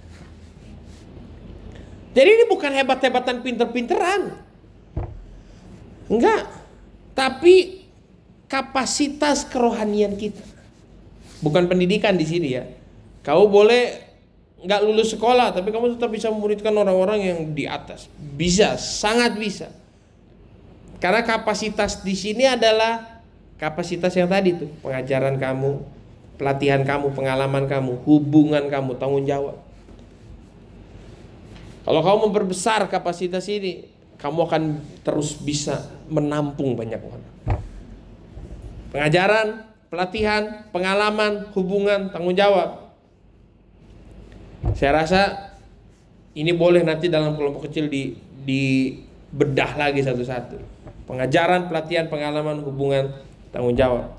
[2.15, 4.39] Jadi ini bukan hebat-hebatan pinter-pinteran.
[6.07, 6.47] Enggak.
[7.11, 7.83] Tapi
[8.47, 10.39] kapasitas kerohanian kita.
[11.43, 12.63] Bukan pendidikan di sini ya.
[13.27, 13.99] Kau boleh
[14.63, 18.07] nggak lulus sekolah, tapi kamu tetap bisa memuridkan orang-orang yang di atas.
[18.15, 19.67] Bisa, sangat bisa.
[21.03, 23.12] Karena kapasitas di sini adalah
[23.63, 25.80] kapasitas yang tadi tuh, pengajaran kamu,
[26.36, 29.56] pelatihan kamu, pengalaman kamu, hubungan kamu, tanggung jawab.
[31.88, 33.88] Kalau kamu memperbesar kapasitas ini,
[34.19, 34.63] kamu akan
[35.04, 37.23] terus bisa menampung banyak orang.
[38.91, 39.47] Pengajaran,
[39.88, 42.91] pelatihan, pengalaman, hubungan, tanggung jawab.
[44.76, 45.21] Saya rasa
[46.36, 48.95] ini boleh nanti dalam kelompok kecil di di
[49.32, 50.60] bedah lagi satu-satu.
[51.04, 53.12] Pengajaran, pelatihan, pengalaman, hubungan,
[53.53, 54.09] tanggung jawab.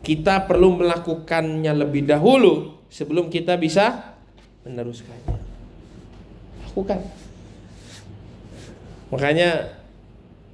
[0.00, 4.14] Kita perlu melakukannya lebih dahulu sebelum kita bisa
[4.62, 5.36] meneruskannya.
[6.70, 7.02] Lakukan.
[9.10, 9.74] Makanya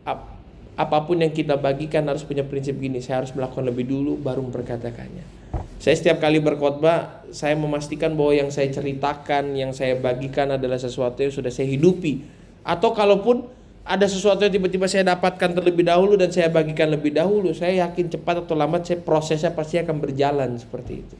[0.09, 0.35] ap,
[0.75, 4.41] apa pun yang kita bagikan harus punya prinsip gini, saya harus melakukan lebih dulu baru
[4.49, 5.45] memperkatakannya.
[5.79, 11.21] Saya setiap kali berkhotbah, saya memastikan bahwa yang saya ceritakan, yang saya bagikan adalah sesuatu
[11.21, 12.25] yang sudah saya hidupi.
[12.65, 13.45] Atau kalaupun
[13.85, 18.09] ada sesuatu yang tiba-tiba saya dapatkan terlebih dahulu dan saya bagikan lebih dahulu, saya yakin
[18.09, 21.17] cepat atau lambat saya prosesnya pasti akan berjalan seperti itu.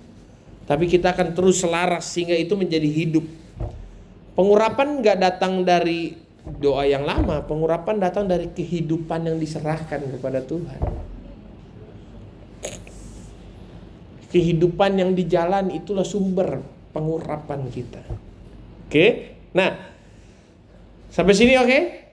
[0.65, 3.25] Tapi kita akan terus selaras sehingga itu menjadi hidup.
[4.33, 6.17] Pengurapan nggak datang dari
[6.59, 11.05] doa yang lama, pengurapan datang dari kehidupan yang diserahkan kepada Tuhan.
[14.35, 16.59] kehidupan yang di jalan itulah sumber
[16.91, 18.03] pengurapan kita.
[18.91, 19.39] Oke?
[19.55, 19.79] Nah,
[21.07, 22.04] sampai sini oke?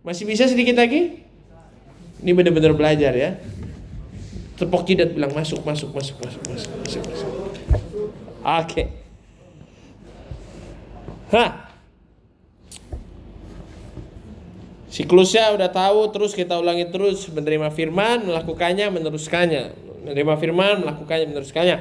[0.00, 1.24] Masih bisa sedikit lagi?
[2.20, 3.36] Ini benar-benar belajar ya.
[4.56, 7.30] Tepok jidat bilang masuk, masuk, masuk, masuk, masuk, masuk, masuk.
[8.44, 8.82] Oke.
[11.32, 11.70] Hah.
[14.90, 21.76] Siklusnya udah tahu, terus kita ulangi terus menerima firman, melakukannya, meneruskannya menerima firman, melakukannya, meneruskannya.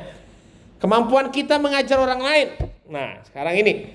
[0.80, 2.48] Kemampuan kita mengajar orang lain.
[2.88, 3.92] Nah, sekarang ini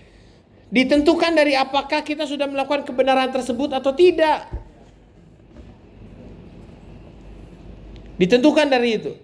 [0.74, 4.50] ditentukan dari apakah kita sudah melakukan kebenaran tersebut atau tidak.
[8.18, 9.14] Ditentukan dari itu.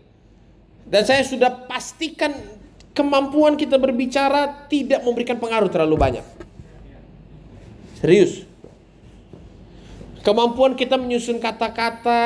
[0.86, 2.30] Dan saya sudah pastikan
[2.94, 6.26] kemampuan kita berbicara tidak memberikan pengaruh terlalu banyak.
[7.98, 8.46] Serius.
[10.20, 12.22] Kemampuan kita menyusun kata-kata,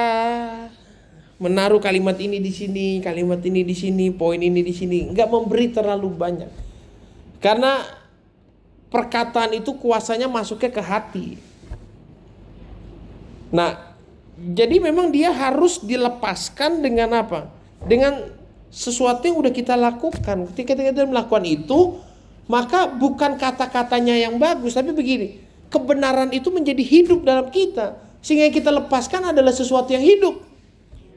[1.39, 5.71] menaruh kalimat ini di sini, kalimat ini di sini, poin ini di sini, nggak memberi
[5.71, 6.51] terlalu banyak.
[7.39, 8.04] Karena
[8.95, 11.27] perkataan itu kuasanya masuknya ke hati.
[13.51, 13.99] Nah,
[14.39, 17.51] jadi memang dia harus dilepaskan dengan apa?
[17.83, 18.31] Dengan
[18.71, 20.47] sesuatu yang udah kita lakukan.
[20.55, 21.99] Ketika kita melakukan itu,
[22.47, 25.43] maka bukan kata-katanya yang bagus, tapi begini,
[25.75, 27.99] kebenaran itu menjadi hidup dalam kita.
[28.23, 30.39] Sehingga yang kita lepaskan adalah sesuatu yang hidup.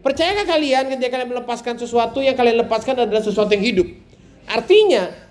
[0.02, 3.88] Percayakah kalian ketika kalian melepaskan sesuatu yang kalian lepaskan adalah sesuatu yang hidup?
[4.50, 5.27] Artinya,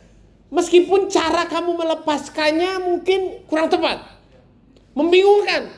[0.56, 4.08] meskipun cara kamu melepaskannya mungkin kurang tepat,
[4.96, 5.68] membingungkan,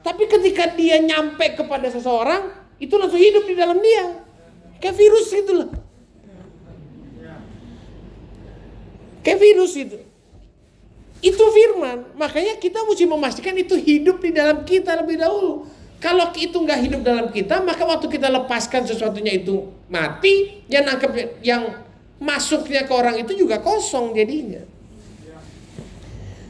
[0.00, 2.48] tapi ketika dia nyampe kepada seseorang,
[2.80, 4.24] itu langsung hidup di dalam dia,
[4.80, 5.70] kayak virus gitu loh.
[9.20, 9.98] Kayak virus itu.
[11.20, 15.68] Itu firman, makanya kita mesti memastikan itu hidup di dalam kita lebih dahulu.
[15.98, 21.42] Kalau itu nggak hidup dalam kita, maka waktu kita lepaskan sesuatunya itu mati, yang nangkep
[21.42, 21.87] yang
[22.18, 24.62] masuknya ke orang itu juga kosong jadinya.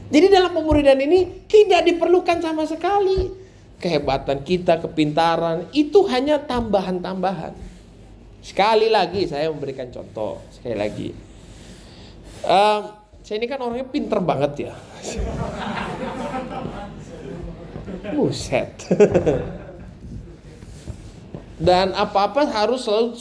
[0.09, 3.29] Jadi dalam pemuridan ini tidak diperlukan sama sekali
[3.79, 7.55] kehebatan kita, kepintaran itu hanya tambahan-tambahan.
[8.43, 11.13] Sekali lagi saya memberikan contoh, sekali lagi.
[12.43, 12.83] Um,
[13.23, 14.73] saya ini kan orangnya pinter banget ya.
[18.15, 18.71] Buset.
[21.59, 23.19] Dan apa-apa harus selalu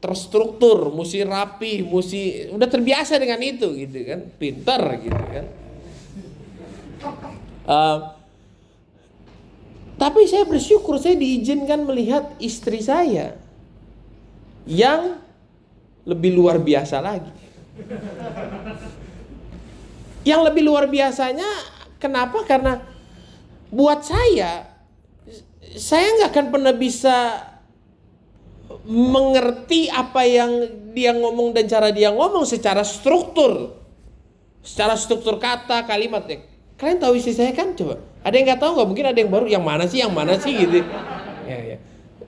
[0.00, 5.46] terstruktur, mesti rapi, mesti udah terbiasa dengan itu gitu kan, pintar gitu kan.
[7.68, 7.98] Uh,
[10.00, 13.36] tapi saya bersyukur saya diizinkan melihat istri saya
[14.64, 15.20] yang
[16.08, 17.32] lebih luar biasa lagi.
[20.24, 21.48] Yang lebih luar biasanya
[22.00, 22.40] kenapa?
[22.48, 22.80] Karena
[23.68, 24.64] buat saya
[25.76, 27.16] saya nggak akan pernah bisa
[28.86, 30.50] mengerti apa yang
[30.94, 33.76] dia ngomong dan cara dia ngomong secara struktur.
[34.60, 36.44] Secara struktur kata, kalimat ya.
[36.76, 38.00] Kalian tahu istri saya kan coba?
[38.24, 38.88] Ada yang nggak tahu nggak?
[38.88, 39.46] Mungkin ada yang baru.
[39.48, 39.98] Yang mana sih?
[40.00, 40.78] Yang mana sih gitu?
[41.48, 41.76] Ya, ya.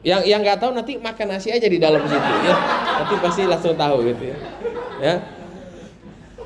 [0.02, 2.56] Yang yang nggak tahu nanti makan nasi aja di dalam situ ya.
[3.00, 4.36] Nanti pasti langsung tahu gitu ya.
[4.98, 5.14] Ya.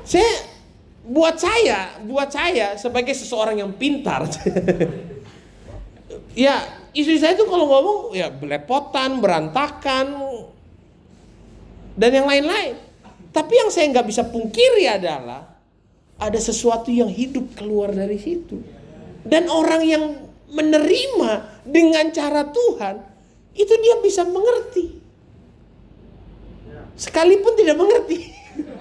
[0.07, 0.31] Saya
[1.07, 4.27] buat saya, buat saya sebagai seseorang yang pintar.
[6.37, 10.17] ya, istri saya tuh kalau ngomong ya belepotan, berantakan
[11.93, 12.75] dan yang lain-lain.
[13.29, 15.45] Tapi yang saya nggak bisa pungkiri adalah
[16.17, 18.57] ada sesuatu yang hidup keluar dari situ.
[19.21, 20.03] Dan orang yang
[20.49, 22.95] menerima dengan cara Tuhan,
[23.53, 24.97] itu dia bisa mengerti.
[26.97, 28.33] Sekalipun tidak mengerti.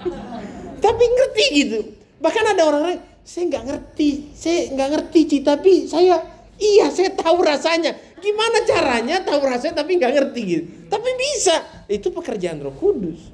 [0.84, 1.78] tapi ngerti gitu.
[2.22, 6.22] Bahkan ada orang lain, saya nggak ngerti, saya nggak ngerti Ci, tapi saya
[6.56, 7.92] iya saya tahu rasanya.
[8.16, 10.66] Gimana caranya tahu rasanya tapi nggak ngerti gitu.
[10.88, 11.84] Tapi bisa.
[11.86, 13.32] Itu pekerjaan Roh Kudus.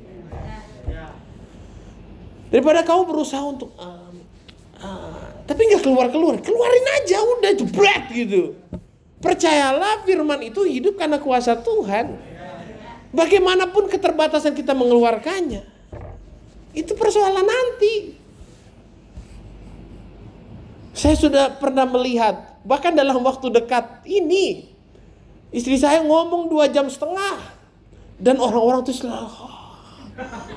[2.53, 4.13] Daripada kamu berusaha untuk uh,
[4.85, 8.57] uh, tapi nggak keluar keluar, keluarin aja udah jebret gitu.
[9.23, 12.19] Percayalah firman itu hidup karena kuasa Tuhan.
[13.13, 15.69] Bagaimanapun keterbatasan kita mengeluarkannya,
[16.73, 18.17] itu persoalan nanti.
[20.97, 24.72] Saya sudah pernah melihat, bahkan dalam waktu dekat ini,
[25.53, 27.39] istri saya ngomong dua jam setengah,
[28.19, 29.53] dan orang-orang tuh selalu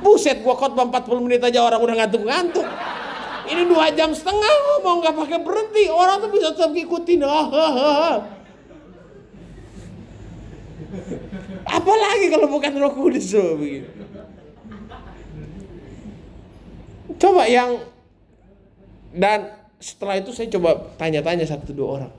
[0.03, 2.67] Buset gua khotbah 40 menit aja orang udah ngantuk-ngantuk.
[3.45, 5.85] Ini dua jam setengah ngomong nggak pakai berhenti.
[5.87, 7.21] Orang tuh bisa tetap ngikutin.
[7.23, 8.15] Ah, ah, ah.
[11.65, 13.87] Apalagi kalau bukan roh kudus so, begitu.
[17.15, 17.79] Coba yang
[19.15, 22.11] dan setelah itu saya coba tanya-tanya satu dua orang.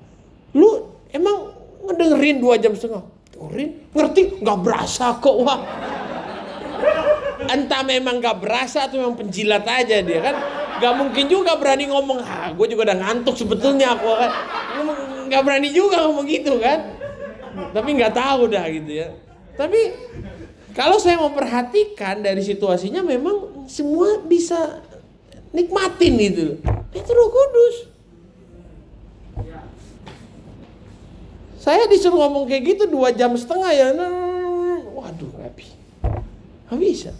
[0.56, 1.52] Lu emang
[1.86, 3.06] ngedengerin dua jam setengah?
[3.32, 3.70] Dengerin?
[3.94, 4.22] Ngerti?
[4.42, 5.36] Nggak berasa kok.
[5.40, 5.60] Wah
[7.46, 10.36] entah memang gak berasa atau memang penjilat aja dia kan
[10.82, 14.30] gak mungkin juga berani ngomong ah gue juga udah ngantuk sebetulnya aku kan
[15.30, 16.96] gak berani juga ngomong gitu kan
[17.72, 19.08] tapi nggak tahu dah gitu ya
[19.56, 19.96] tapi
[20.76, 24.84] kalau saya memperhatikan dari situasinya memang semua bisa
[25.56, 26.60] nikmatin gitu
[26.92, 27.76] itu roh kudus
[31.66, 33.90] saya disuruh ngomong kayak gitu dua jam setengah ya
[34.94, 37.10] waduh nggak bisa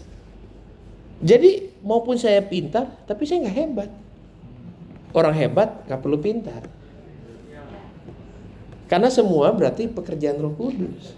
[1.25, 3.91] jadi maupun saya pintar, tapi saya nggak hebat.
[5.17, 6.69] Orang hebat nggak perlu pintar.
[8.87, 11.17] Karena semua berarti pekerjaan Roh Kudus.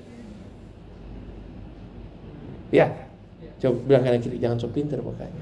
[2.70, 3.08] Ya,
[3.58, 5.32] coba bilang kanan kiri jangan sok pintar pokoknya.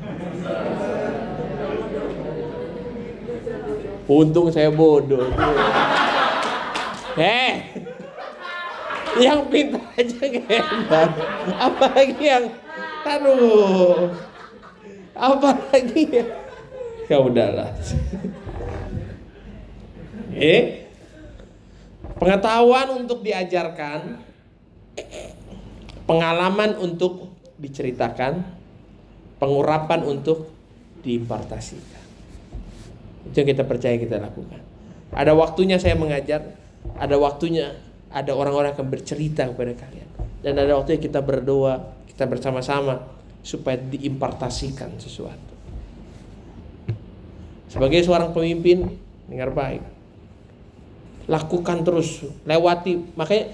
[4.07, 5.27] Untung saya bodoh.
[7.17, 7.53] Eh,
[9.17, 11.11] yang pintar aja hebat.
[11.57, 12.45] Apalagi yang,
[13.09, 14.13] aduh,
[15.17, 16.27] apa lagi ya
[17.09, 17.71] ya udahlah.
[20.37, 20.85] Eh
[22.21, 24.21] pengetahuan untuk diajarkan
[26.05, 28.45] pengalaman untuk diceritakan
[29.41, 30.53] pengurapan untuk
[31.01, 32.05] diimpartasikan.
[33.31, 34.61] Itu yang kita percaya kita lakukan.
[35.17, 36.57] Ada waktunya saya mengajar
[36.95, 37.75] ada waktunya
[38.15, 40.09] ada orang-orang yang bercerita kepada kalian
[40.47, 43.05] dan ada waktunya kita berdoa kita bersama-sama
[43.47, 45.55] supaya diimpartasikan sesuatu.
[47.71, 49.85] Sebagai seorang pemimpin, dengar baik.
[51.29, 53.15] Lakukan terus, lewati.
[53.15, 53.53] Makanya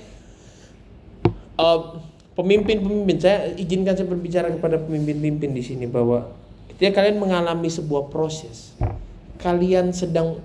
[2.38, 6.30] pemimpin-pemimpin, uh, saya izinkan saya berbicara kepada pemimpin-pemimpin di sini bahwa
[6.72, 8.78] ketika kalian mengalami sebuah proses,
[9.42, 10.40] kalian sedang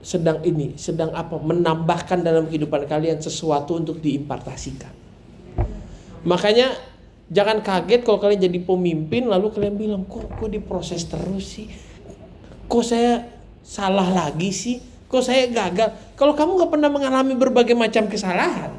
[0.00, 1.36] sedang ini, sedang apa?
[1.36, 4.92] Menambahkan dalam kehidupan kalian sesuatu untuk diimpartasikan.
[6.24, 6.90] Makanya
[7.30, 11.70] Jangan kaget kalau kalian jadi pemimpin lalu kalian bilang kok gue diproses terus sih.
[12.66, 13.22] Kok saya
[13.62, 14.82] salah lagi sih?
[15.06, 15.94] Kok saya gagal?
[16.18, 18.74] Kalau kamu nggak pernah mengalami berbagai macam kesalahan,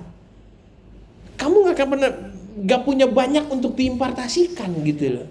[1.40, 2.12] kamu nggak akan pernah
[2.60, 5.28] nggak punya banyak untuk diimpartasikan gitu loh.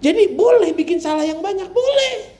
[0.00, 2.35] Jadi boleh bikin salah yang banyak, boleh.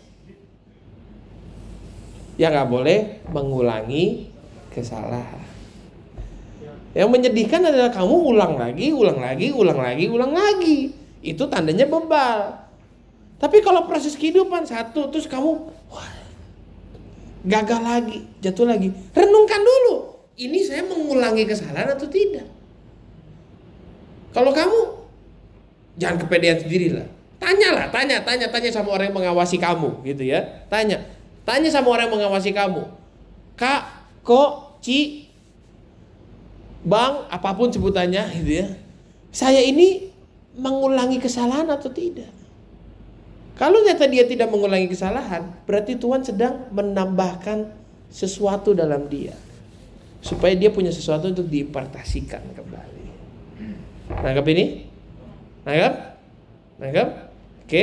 [2.37, 2.99] Ya nggak boleh
[3.33, 4.29] mengulangi
[4.73, 5.41] kesalahan.
[6.97, 10.93] Yang menyedihkan adalah kamu ulang lagi, ulang lagi, ulang lagi, ulang lagi.
[11.21, 12.57] Itu tandanya bebal.
[13.37, 16.09] Tapi kalau proses kehidupan satu terus kamu wah,
[17.45, 18.89] gagal lagi, jatuh lagi.
[19.13, 20.17] Renungkan dulu.
[20.37, 22.45] Ini saya mengulangi kesalahan atau tidak?
[24.37, 24.81] Kalau kamu
[25.97, 27.09] jangan kepedean sendiri lah.
[27.41, 30.65] Tanyalah, tanya, tanya, tanya sama orang yang mengawasi kamu gitu ya.
[30.69, 31.16] Tanya.
[31.47, 32.83] Tanya sama orang yang mengawasi kamu.
[33.55, 33.83] Kak,
[34.27, 35.31] kok, Ci,
[36.83, 38.69] Bang, apa pun sebutannya gitu ya.
[39.31, 40.11] Saya ini
[40.59, 42.31] mengulangi kesalahan atau tidak?
[43.57, 47.73] Kalau ternyata dia tidak mengulangi kesalahan, berarti Tuhan sedang menambahkan
[48.13, 49.33] sesuatu dalam dia.
[50.21, 53.07] Supaya dia punya sesuatu untuk diimpartasikan kembali.
[54.13, 54.87] Nangkap ini?
[55.65, 55.95] Nangkap?
[56.83, 57.09] Nangkap?
[57.65, 57.83] Oke.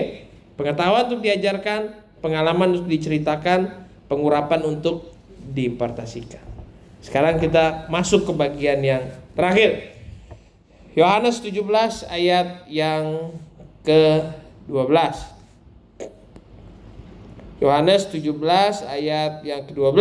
[0.54, 5.12] Pengetahuan untuk diajarkan, pengalaman untuk diceritakan, pengurapan untuk
[5.44, 6.40] diimpartasikan.
[7.04, 9.92] Sekarang kita masuk ke bagian yang terakhir.
[10.96, 13.36] Yohanes 17 ayat yang
[13.84, 14.88] ke-12.
[17.60, 18.24] Yohanes 17
[18.88, 20.00] ayat yang ke-12.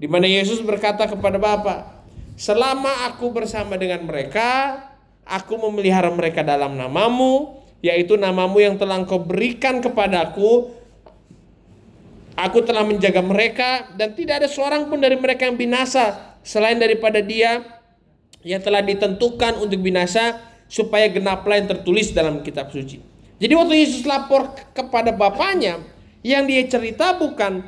[0.00, 2.00] Di mana Yesus berkata kepada Bapa,
[2.40, 4.80] "Selama aku bersama dengan mereka,
[5.28, 10.81] aku memelihara mereka dalam namamu, yaitu namamu yang telah engkau berikan kepadaku,
[12.32, 17.20] Aku telah menjaga mereka dan tidak ada seorang pun dari mereka yang binasa selain daripada
[17.20, 17.60] dia
[18.42, 22.98] yang telah ditentukan untuk binasa supaya genaplah yang tertulis dalam kitab suci.
[23.36, 25.84] Jadi waktu Yesus lapor kepada bapaknya
[26.24, 27.66] yang dia cerita bukan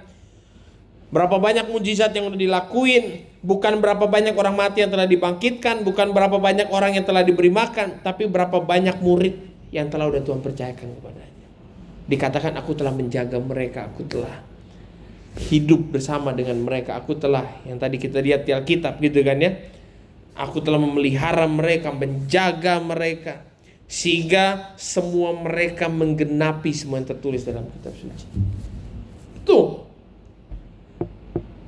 [1.12, 6.10] berapa banyak mujizat yang sudah dilakuin, bukan berapa banyak orang mati yang telah dibangkitkan, bukan
[6.10, 9.34] berapa banyak orang yang telah diberi makan, tapi berapa banyak murid
[9.70, 11.46] yang telah udah Tuhan percayakan kepadanya.
[12.08, 14.53] Dikatakan aku telah menjaga mereka, aku telah
[15.34, 16.94] hidup bersama dengan mereka.
[16.98, 19.52] Aku telah yang tadi kita lihat di Alkitab gitu kan ya.
[20.34, 23.42] Aku telah memelihara mereka, menjaga mereka
[23.86, 28.26] sehingga semua mereka menggenapi semua yang tertulis dalam kitab suci.
[29.38, 29.86] Itu.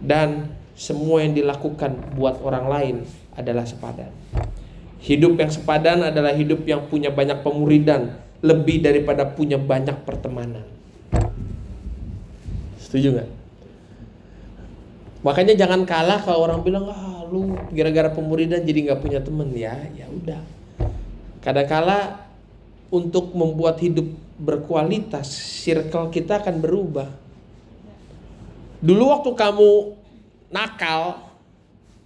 [0.03, 2.97] Dan semua yang dilakukan buat orang lain
[3.35, 4.11] adalah sepadan.
[5.03, 10.67] Hidup yang sepadan adalah hidup yang punya banyak pemuridan, lebih daripada punya banyak pertemanan.
[12.83, 13.46] Setuju nggak?
[15.27, 19.75] Makanya jangan kalah kalau orang bilang ah lu gara-gara pemuridan jadi nggak punya temen ya
[19.99, 20.39] ya udah.
[21.43, 22.23] Kadang-kala
[22.95, 24.07] untuk membuat hidup
[24.39, 25.27] berkualitas
[25.67, 27.11] circle kita akan berubah.
[28.79, 29.71] Dulu waktu kamu
[30.55, 31.27] nakal,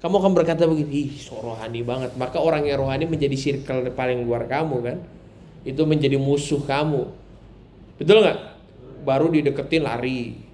[0.00, 2.16] kamu akan berkata begini, ih so rohani banget.
[2.16, 4.96] Maka orang yang rohani menjadi circle paling luar kamu kan.
[5.60, 7.04] Itu menjadi musuh kamu.
[8.00, 8.38] Betul nggak?
[9.04, 10.49] Baru dideketin lari,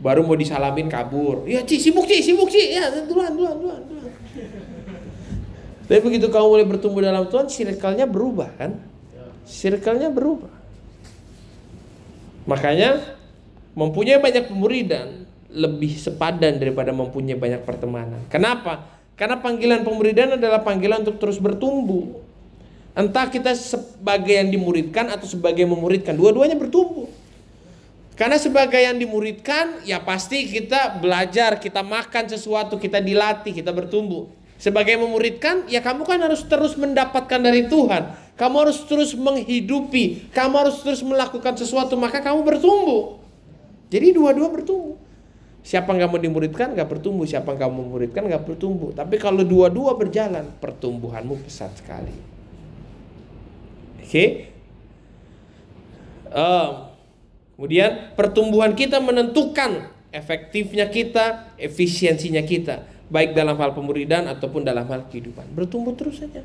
[0.00, 1.48] baru mau disalamin kabur.
[1.48, 2.76] Ya Ci sibuk Ci sibuk Ci.
[2.76, 3.80] Ya duluan duluan duluan,
[5.86, 8.74] tapi begitu kamu mulai bertumbuh dalam Tuhan circle-nya berubah kan?
[9.46, 10.50] Circle-nya berubah.
[12.50, 13.14] Makanya
[13.78, 18.18] mempunyai banyak pemuridan lebih sepadan daripada mempunyai banyak pertemanan.
[18.26, 18.98] Kenapa?
[19.14, 22.18] Karena panggilan pemuridan adalah panggilan untuk terus bertumbuh.
[22.98, 27.06] Entah kita sebagai yang dimuridkan atau sebagai memuridkan dua-duanya bertumbuh
[28.16, 34.32] karena sebagai yang dimuridkan, ya pasti kita belajar, kita makan sesuatu, kita dilatih, kita bertumbuh.
[34.56, 38.16] Sebagai memuridkan, ya kamu kan harus terus mendapatkan dari Tuhan.
[38.40, 43.20] Kamu harus terus menghidupi, kamu harus terus melakukan sesuatu, maka kamu bertumbuh.
[43.92, 44.96] Jadi dua-dua bertumbuh.
[45.60, 48.96] Siapa yang kamu dimuridkan gak bertumbuh, siapa yang kamu memuridkan gak bertumbuh.
[48.96, 52.16] Tapi kalau dua-dua berjalan, pertumbuhanmu pesat sekali.
[54.00, 54.08] Oke?
[54.08, 54.28] Okay?
[56.32, 56.95] Uh,
[57.56, 65.08] Kemudian pertumbuhan kita menentukan efektifnya kita, efisiensinya kita, baik dalam hal pemuridan ataupun dalam hal
[65.08, 65.56] kehidupan.
[65.56, 66.44] Bertumbuh terus saja.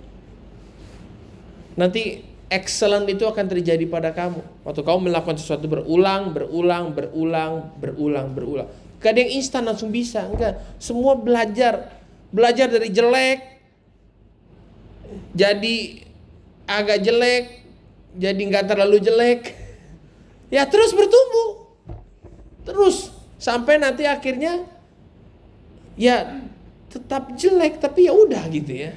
[1.75, 4.39] Nanti excellent itu akan terjadi pada kamu.
[4.63, 8.67] Waktu kamu melakukan sesuatu berulang, berulang, berulang, berulang, berulang.
[9.03, 10.59] Gak ada yang instan langsung bisa, enggak.
[10.79, 11.91] Semua belajar,
[12.31, 13.39] belajar dari jelek,
[15.35, 15.75] jadi
[16.67, 17.45] agak jelek,
[18.15, 19.60] jadi nggak terlalu jelek,
[20.51, 21.79] Ya terus bertumbuh.
[22.67, 23.09] Terus
[23.41, 24.67] sampai nanti akhirnya
[25.95, 26.43] ya
[26.91, 28.91] tetap jelek tapi ya udah gitu ya.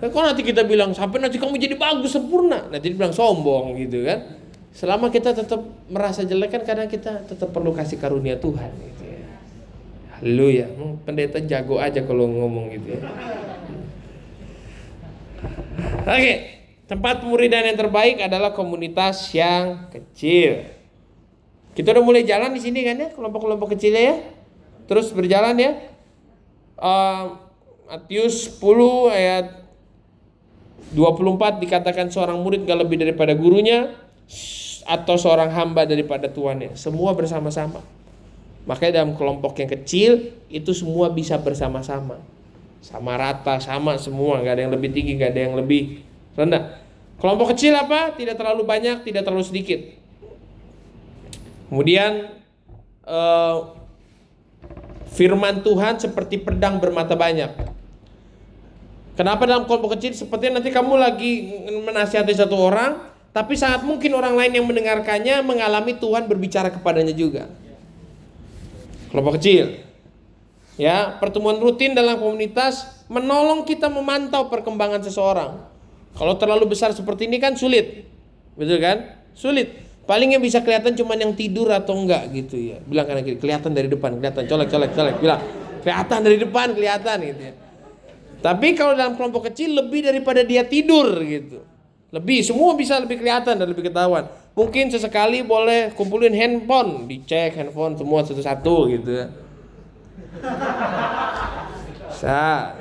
[0.00, 4.06] Nah, kalau nanti kita bilang sampai nanti kamu jadi bagus sempurna, nanti bilang sombong gitu
[4.06, 4.40] kan.
[4.70, 5.60] Selama kita tetap
[5.90, 9.20] merasa jelek kan karena kita tetap perlu kasih karunia Tuhan gitu ya.
[10.64, 13.02] ya, hmm, pendeta jago aja kalau ngomong gitu ya.
[16.06, 16.16] Oke.
[16.16, 16.59] Okay.
[16.90, 20.66] Tempat pemuridan yang terbaik adalah komunitas yang kecil.
[21.70, 24.16] Kita udah mulai jalan di sini kan ya, kelompok-kelompok kecilnya ya.
[24.90, 25.78] Terus berjalan ya.
[26.74, 27.38] Uh,
[27.86, 29.62] Matius 10 ayat
[30.90, 33.94] 24 dikatakan seorang murid gak lebih daripada gurunya
[34.82, 36.74] atau seorang hamba daripada tuannya.
[36.74, 37.86] Semua bersama-sama.
[38.66, 42.18] Makanya dalam kelompok yang kecil itu semua bisa bersama-sama.
[42.82, 46.78] Sama rata, sama semua, gak ada yang lebih tinggi, gak ada yang lebih rendah.
[47.20, 48.16] Kelompok kecil apa?
[48.16, 49.80] Tidak terlalu banyak, tidak terlalu sedikit.
[51.68, 52.32] Kemudian
[53.06, 53.76] uh,
[55.14, 57.52] firman Tuhan seperti pedang bermata banyak.
[59.14, 61.32] Kenapa dalam kelompok kecil seperti nanti kamu lagi
[61.84, 67.46] menasihati satu orang, tapi sangat mungkin orang lain yang mendengarkannya mengalami Tuhan berbicara kepadanya juga.
[69.12, 69.84] Kelompok kecil.
[70.80, 75.69] Ya, pertemuan rutin dalam komunitas menolong kita memantau perkembangan seseorang.
[76.20, 78.04] Kalau terlalu besar seperti ini kan sulit.
[78.52, 79.16] Betul kan?
[79.32, 79.88] Sulit.
[80.04, 82.76] Paling yang bisa kelihatan cuma yang tidur atau enggak gitu ya.
[82.84, 85.16] Bilang kiri, kelihatan dari depan, kelihatan colek colek colek.
[85.16, 85.40] Bilang,
[85.80, 87.54] kelihatan dari depan, kelihatan gitu ya.
[88.44, 91.64] Tapi kalau dalam kelompok kecil lebih daripada dia tidur gitu.
[92.10, 94.28] Lebih, semua bisa lebih kelihatan dan lebih ketahuan.
[94.52, 99.26] Mungkin sesekali boleh kumpulin handphone, dicek handphone semua satu-satu gitu ya.
[102.12, 102.76] Sa.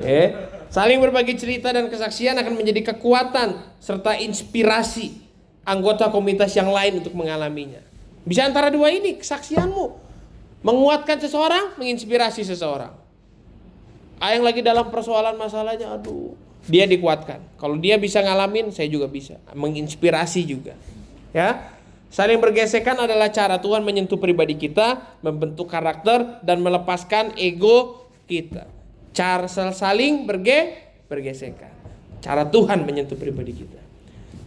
[0.00, 5.22] Eh, saling berbagi cerita dan kesaksian akan menjadi kekuatan serta inspirasi
[5.62, 7.78] anggota komunitas yang lain untuk mengalaminya.
[8.26, 10.02] Bisa antara dua ini kesaksianmu
[10.66, 12.90] menguatkan seseorang, menginspirasi seseorang.
[14.18, 17.38] Ah, yang lagi dalam persoalan masalahnya, aduh, dia dikuatkan.
[17.60, 19.36] Kalau dia bisa ngalamin, saya juga bisa.
[19.52, 20.74] Menginspirasi juga.
[21.36, 21.74] Ya,
[22.14, 28.70] Saling bergesekan adalah cara Tuhan menyentuh pribadi kita, membentuk karakter dan melepaskan ego kita.
[29.14, 30.74] Cara saling berge
[31.06, 31.70] bergesekan.
[32.18, 33.78] Cara Tuhan menyentuh pribadi kita.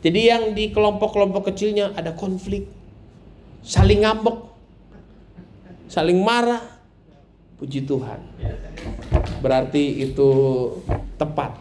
[0.04, 2.68] Jadi yang di kelompok-kelompok kecilnya ada konflik,
[3.64, 4.38] saling ngambek,
[5.90, 6.62] saling marah.
[7.58, 8.22] Puji Tuhan.
[9.42, 10.30] Berarti itu
[11.18, 11.58] tepat.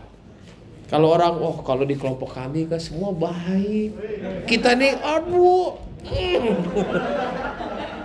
[0.93, 3.97] Kalau orang, oh kalau di kelompok kami kan semua baik.
[4.45, 5.81] Kita nih, aduh,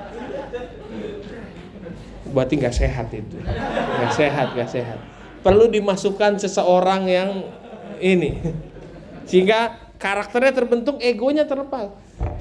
[2.32, 5.00] Berarti nggak sehat itu, nggak sehat, nggak sehat.
[5.44, 7.44] Perlu dimasukkan seseorang yang
[8.00, 8.40] ini,
[9.28, 11.92] sehingga karakternya terbentuk, egonya terlepas.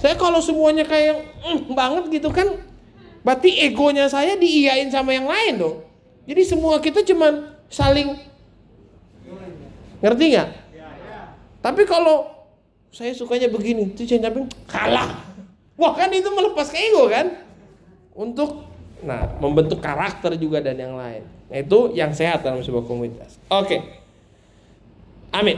[0.01, 2.49] Saya kalau semuanya kayak mm, banget gitu kan,
[3.21, 5.77] berarti egonya saya diiyain sama yang lain dong.
[6.25, 8.15] Jadi semua kita cuman saling
[10.01, 10.49] ngerti nggak?
[11.61, 12.25] Tapi kalau
[12.91, 14.33] saya sukanya begini, itu saya
[14.65, 15.11] kalah.
[15.77, 17.45] Wah kan itu melepas ke ego kan?
[18.13, 18.70] Untuk
[19.05, 21.25] nah membentuk karakter juga dan yang lain.
[21.51, 23.37] Nah, itu yang sehat dalam sebuah komunitas.
[23.51, 24.00] Oke.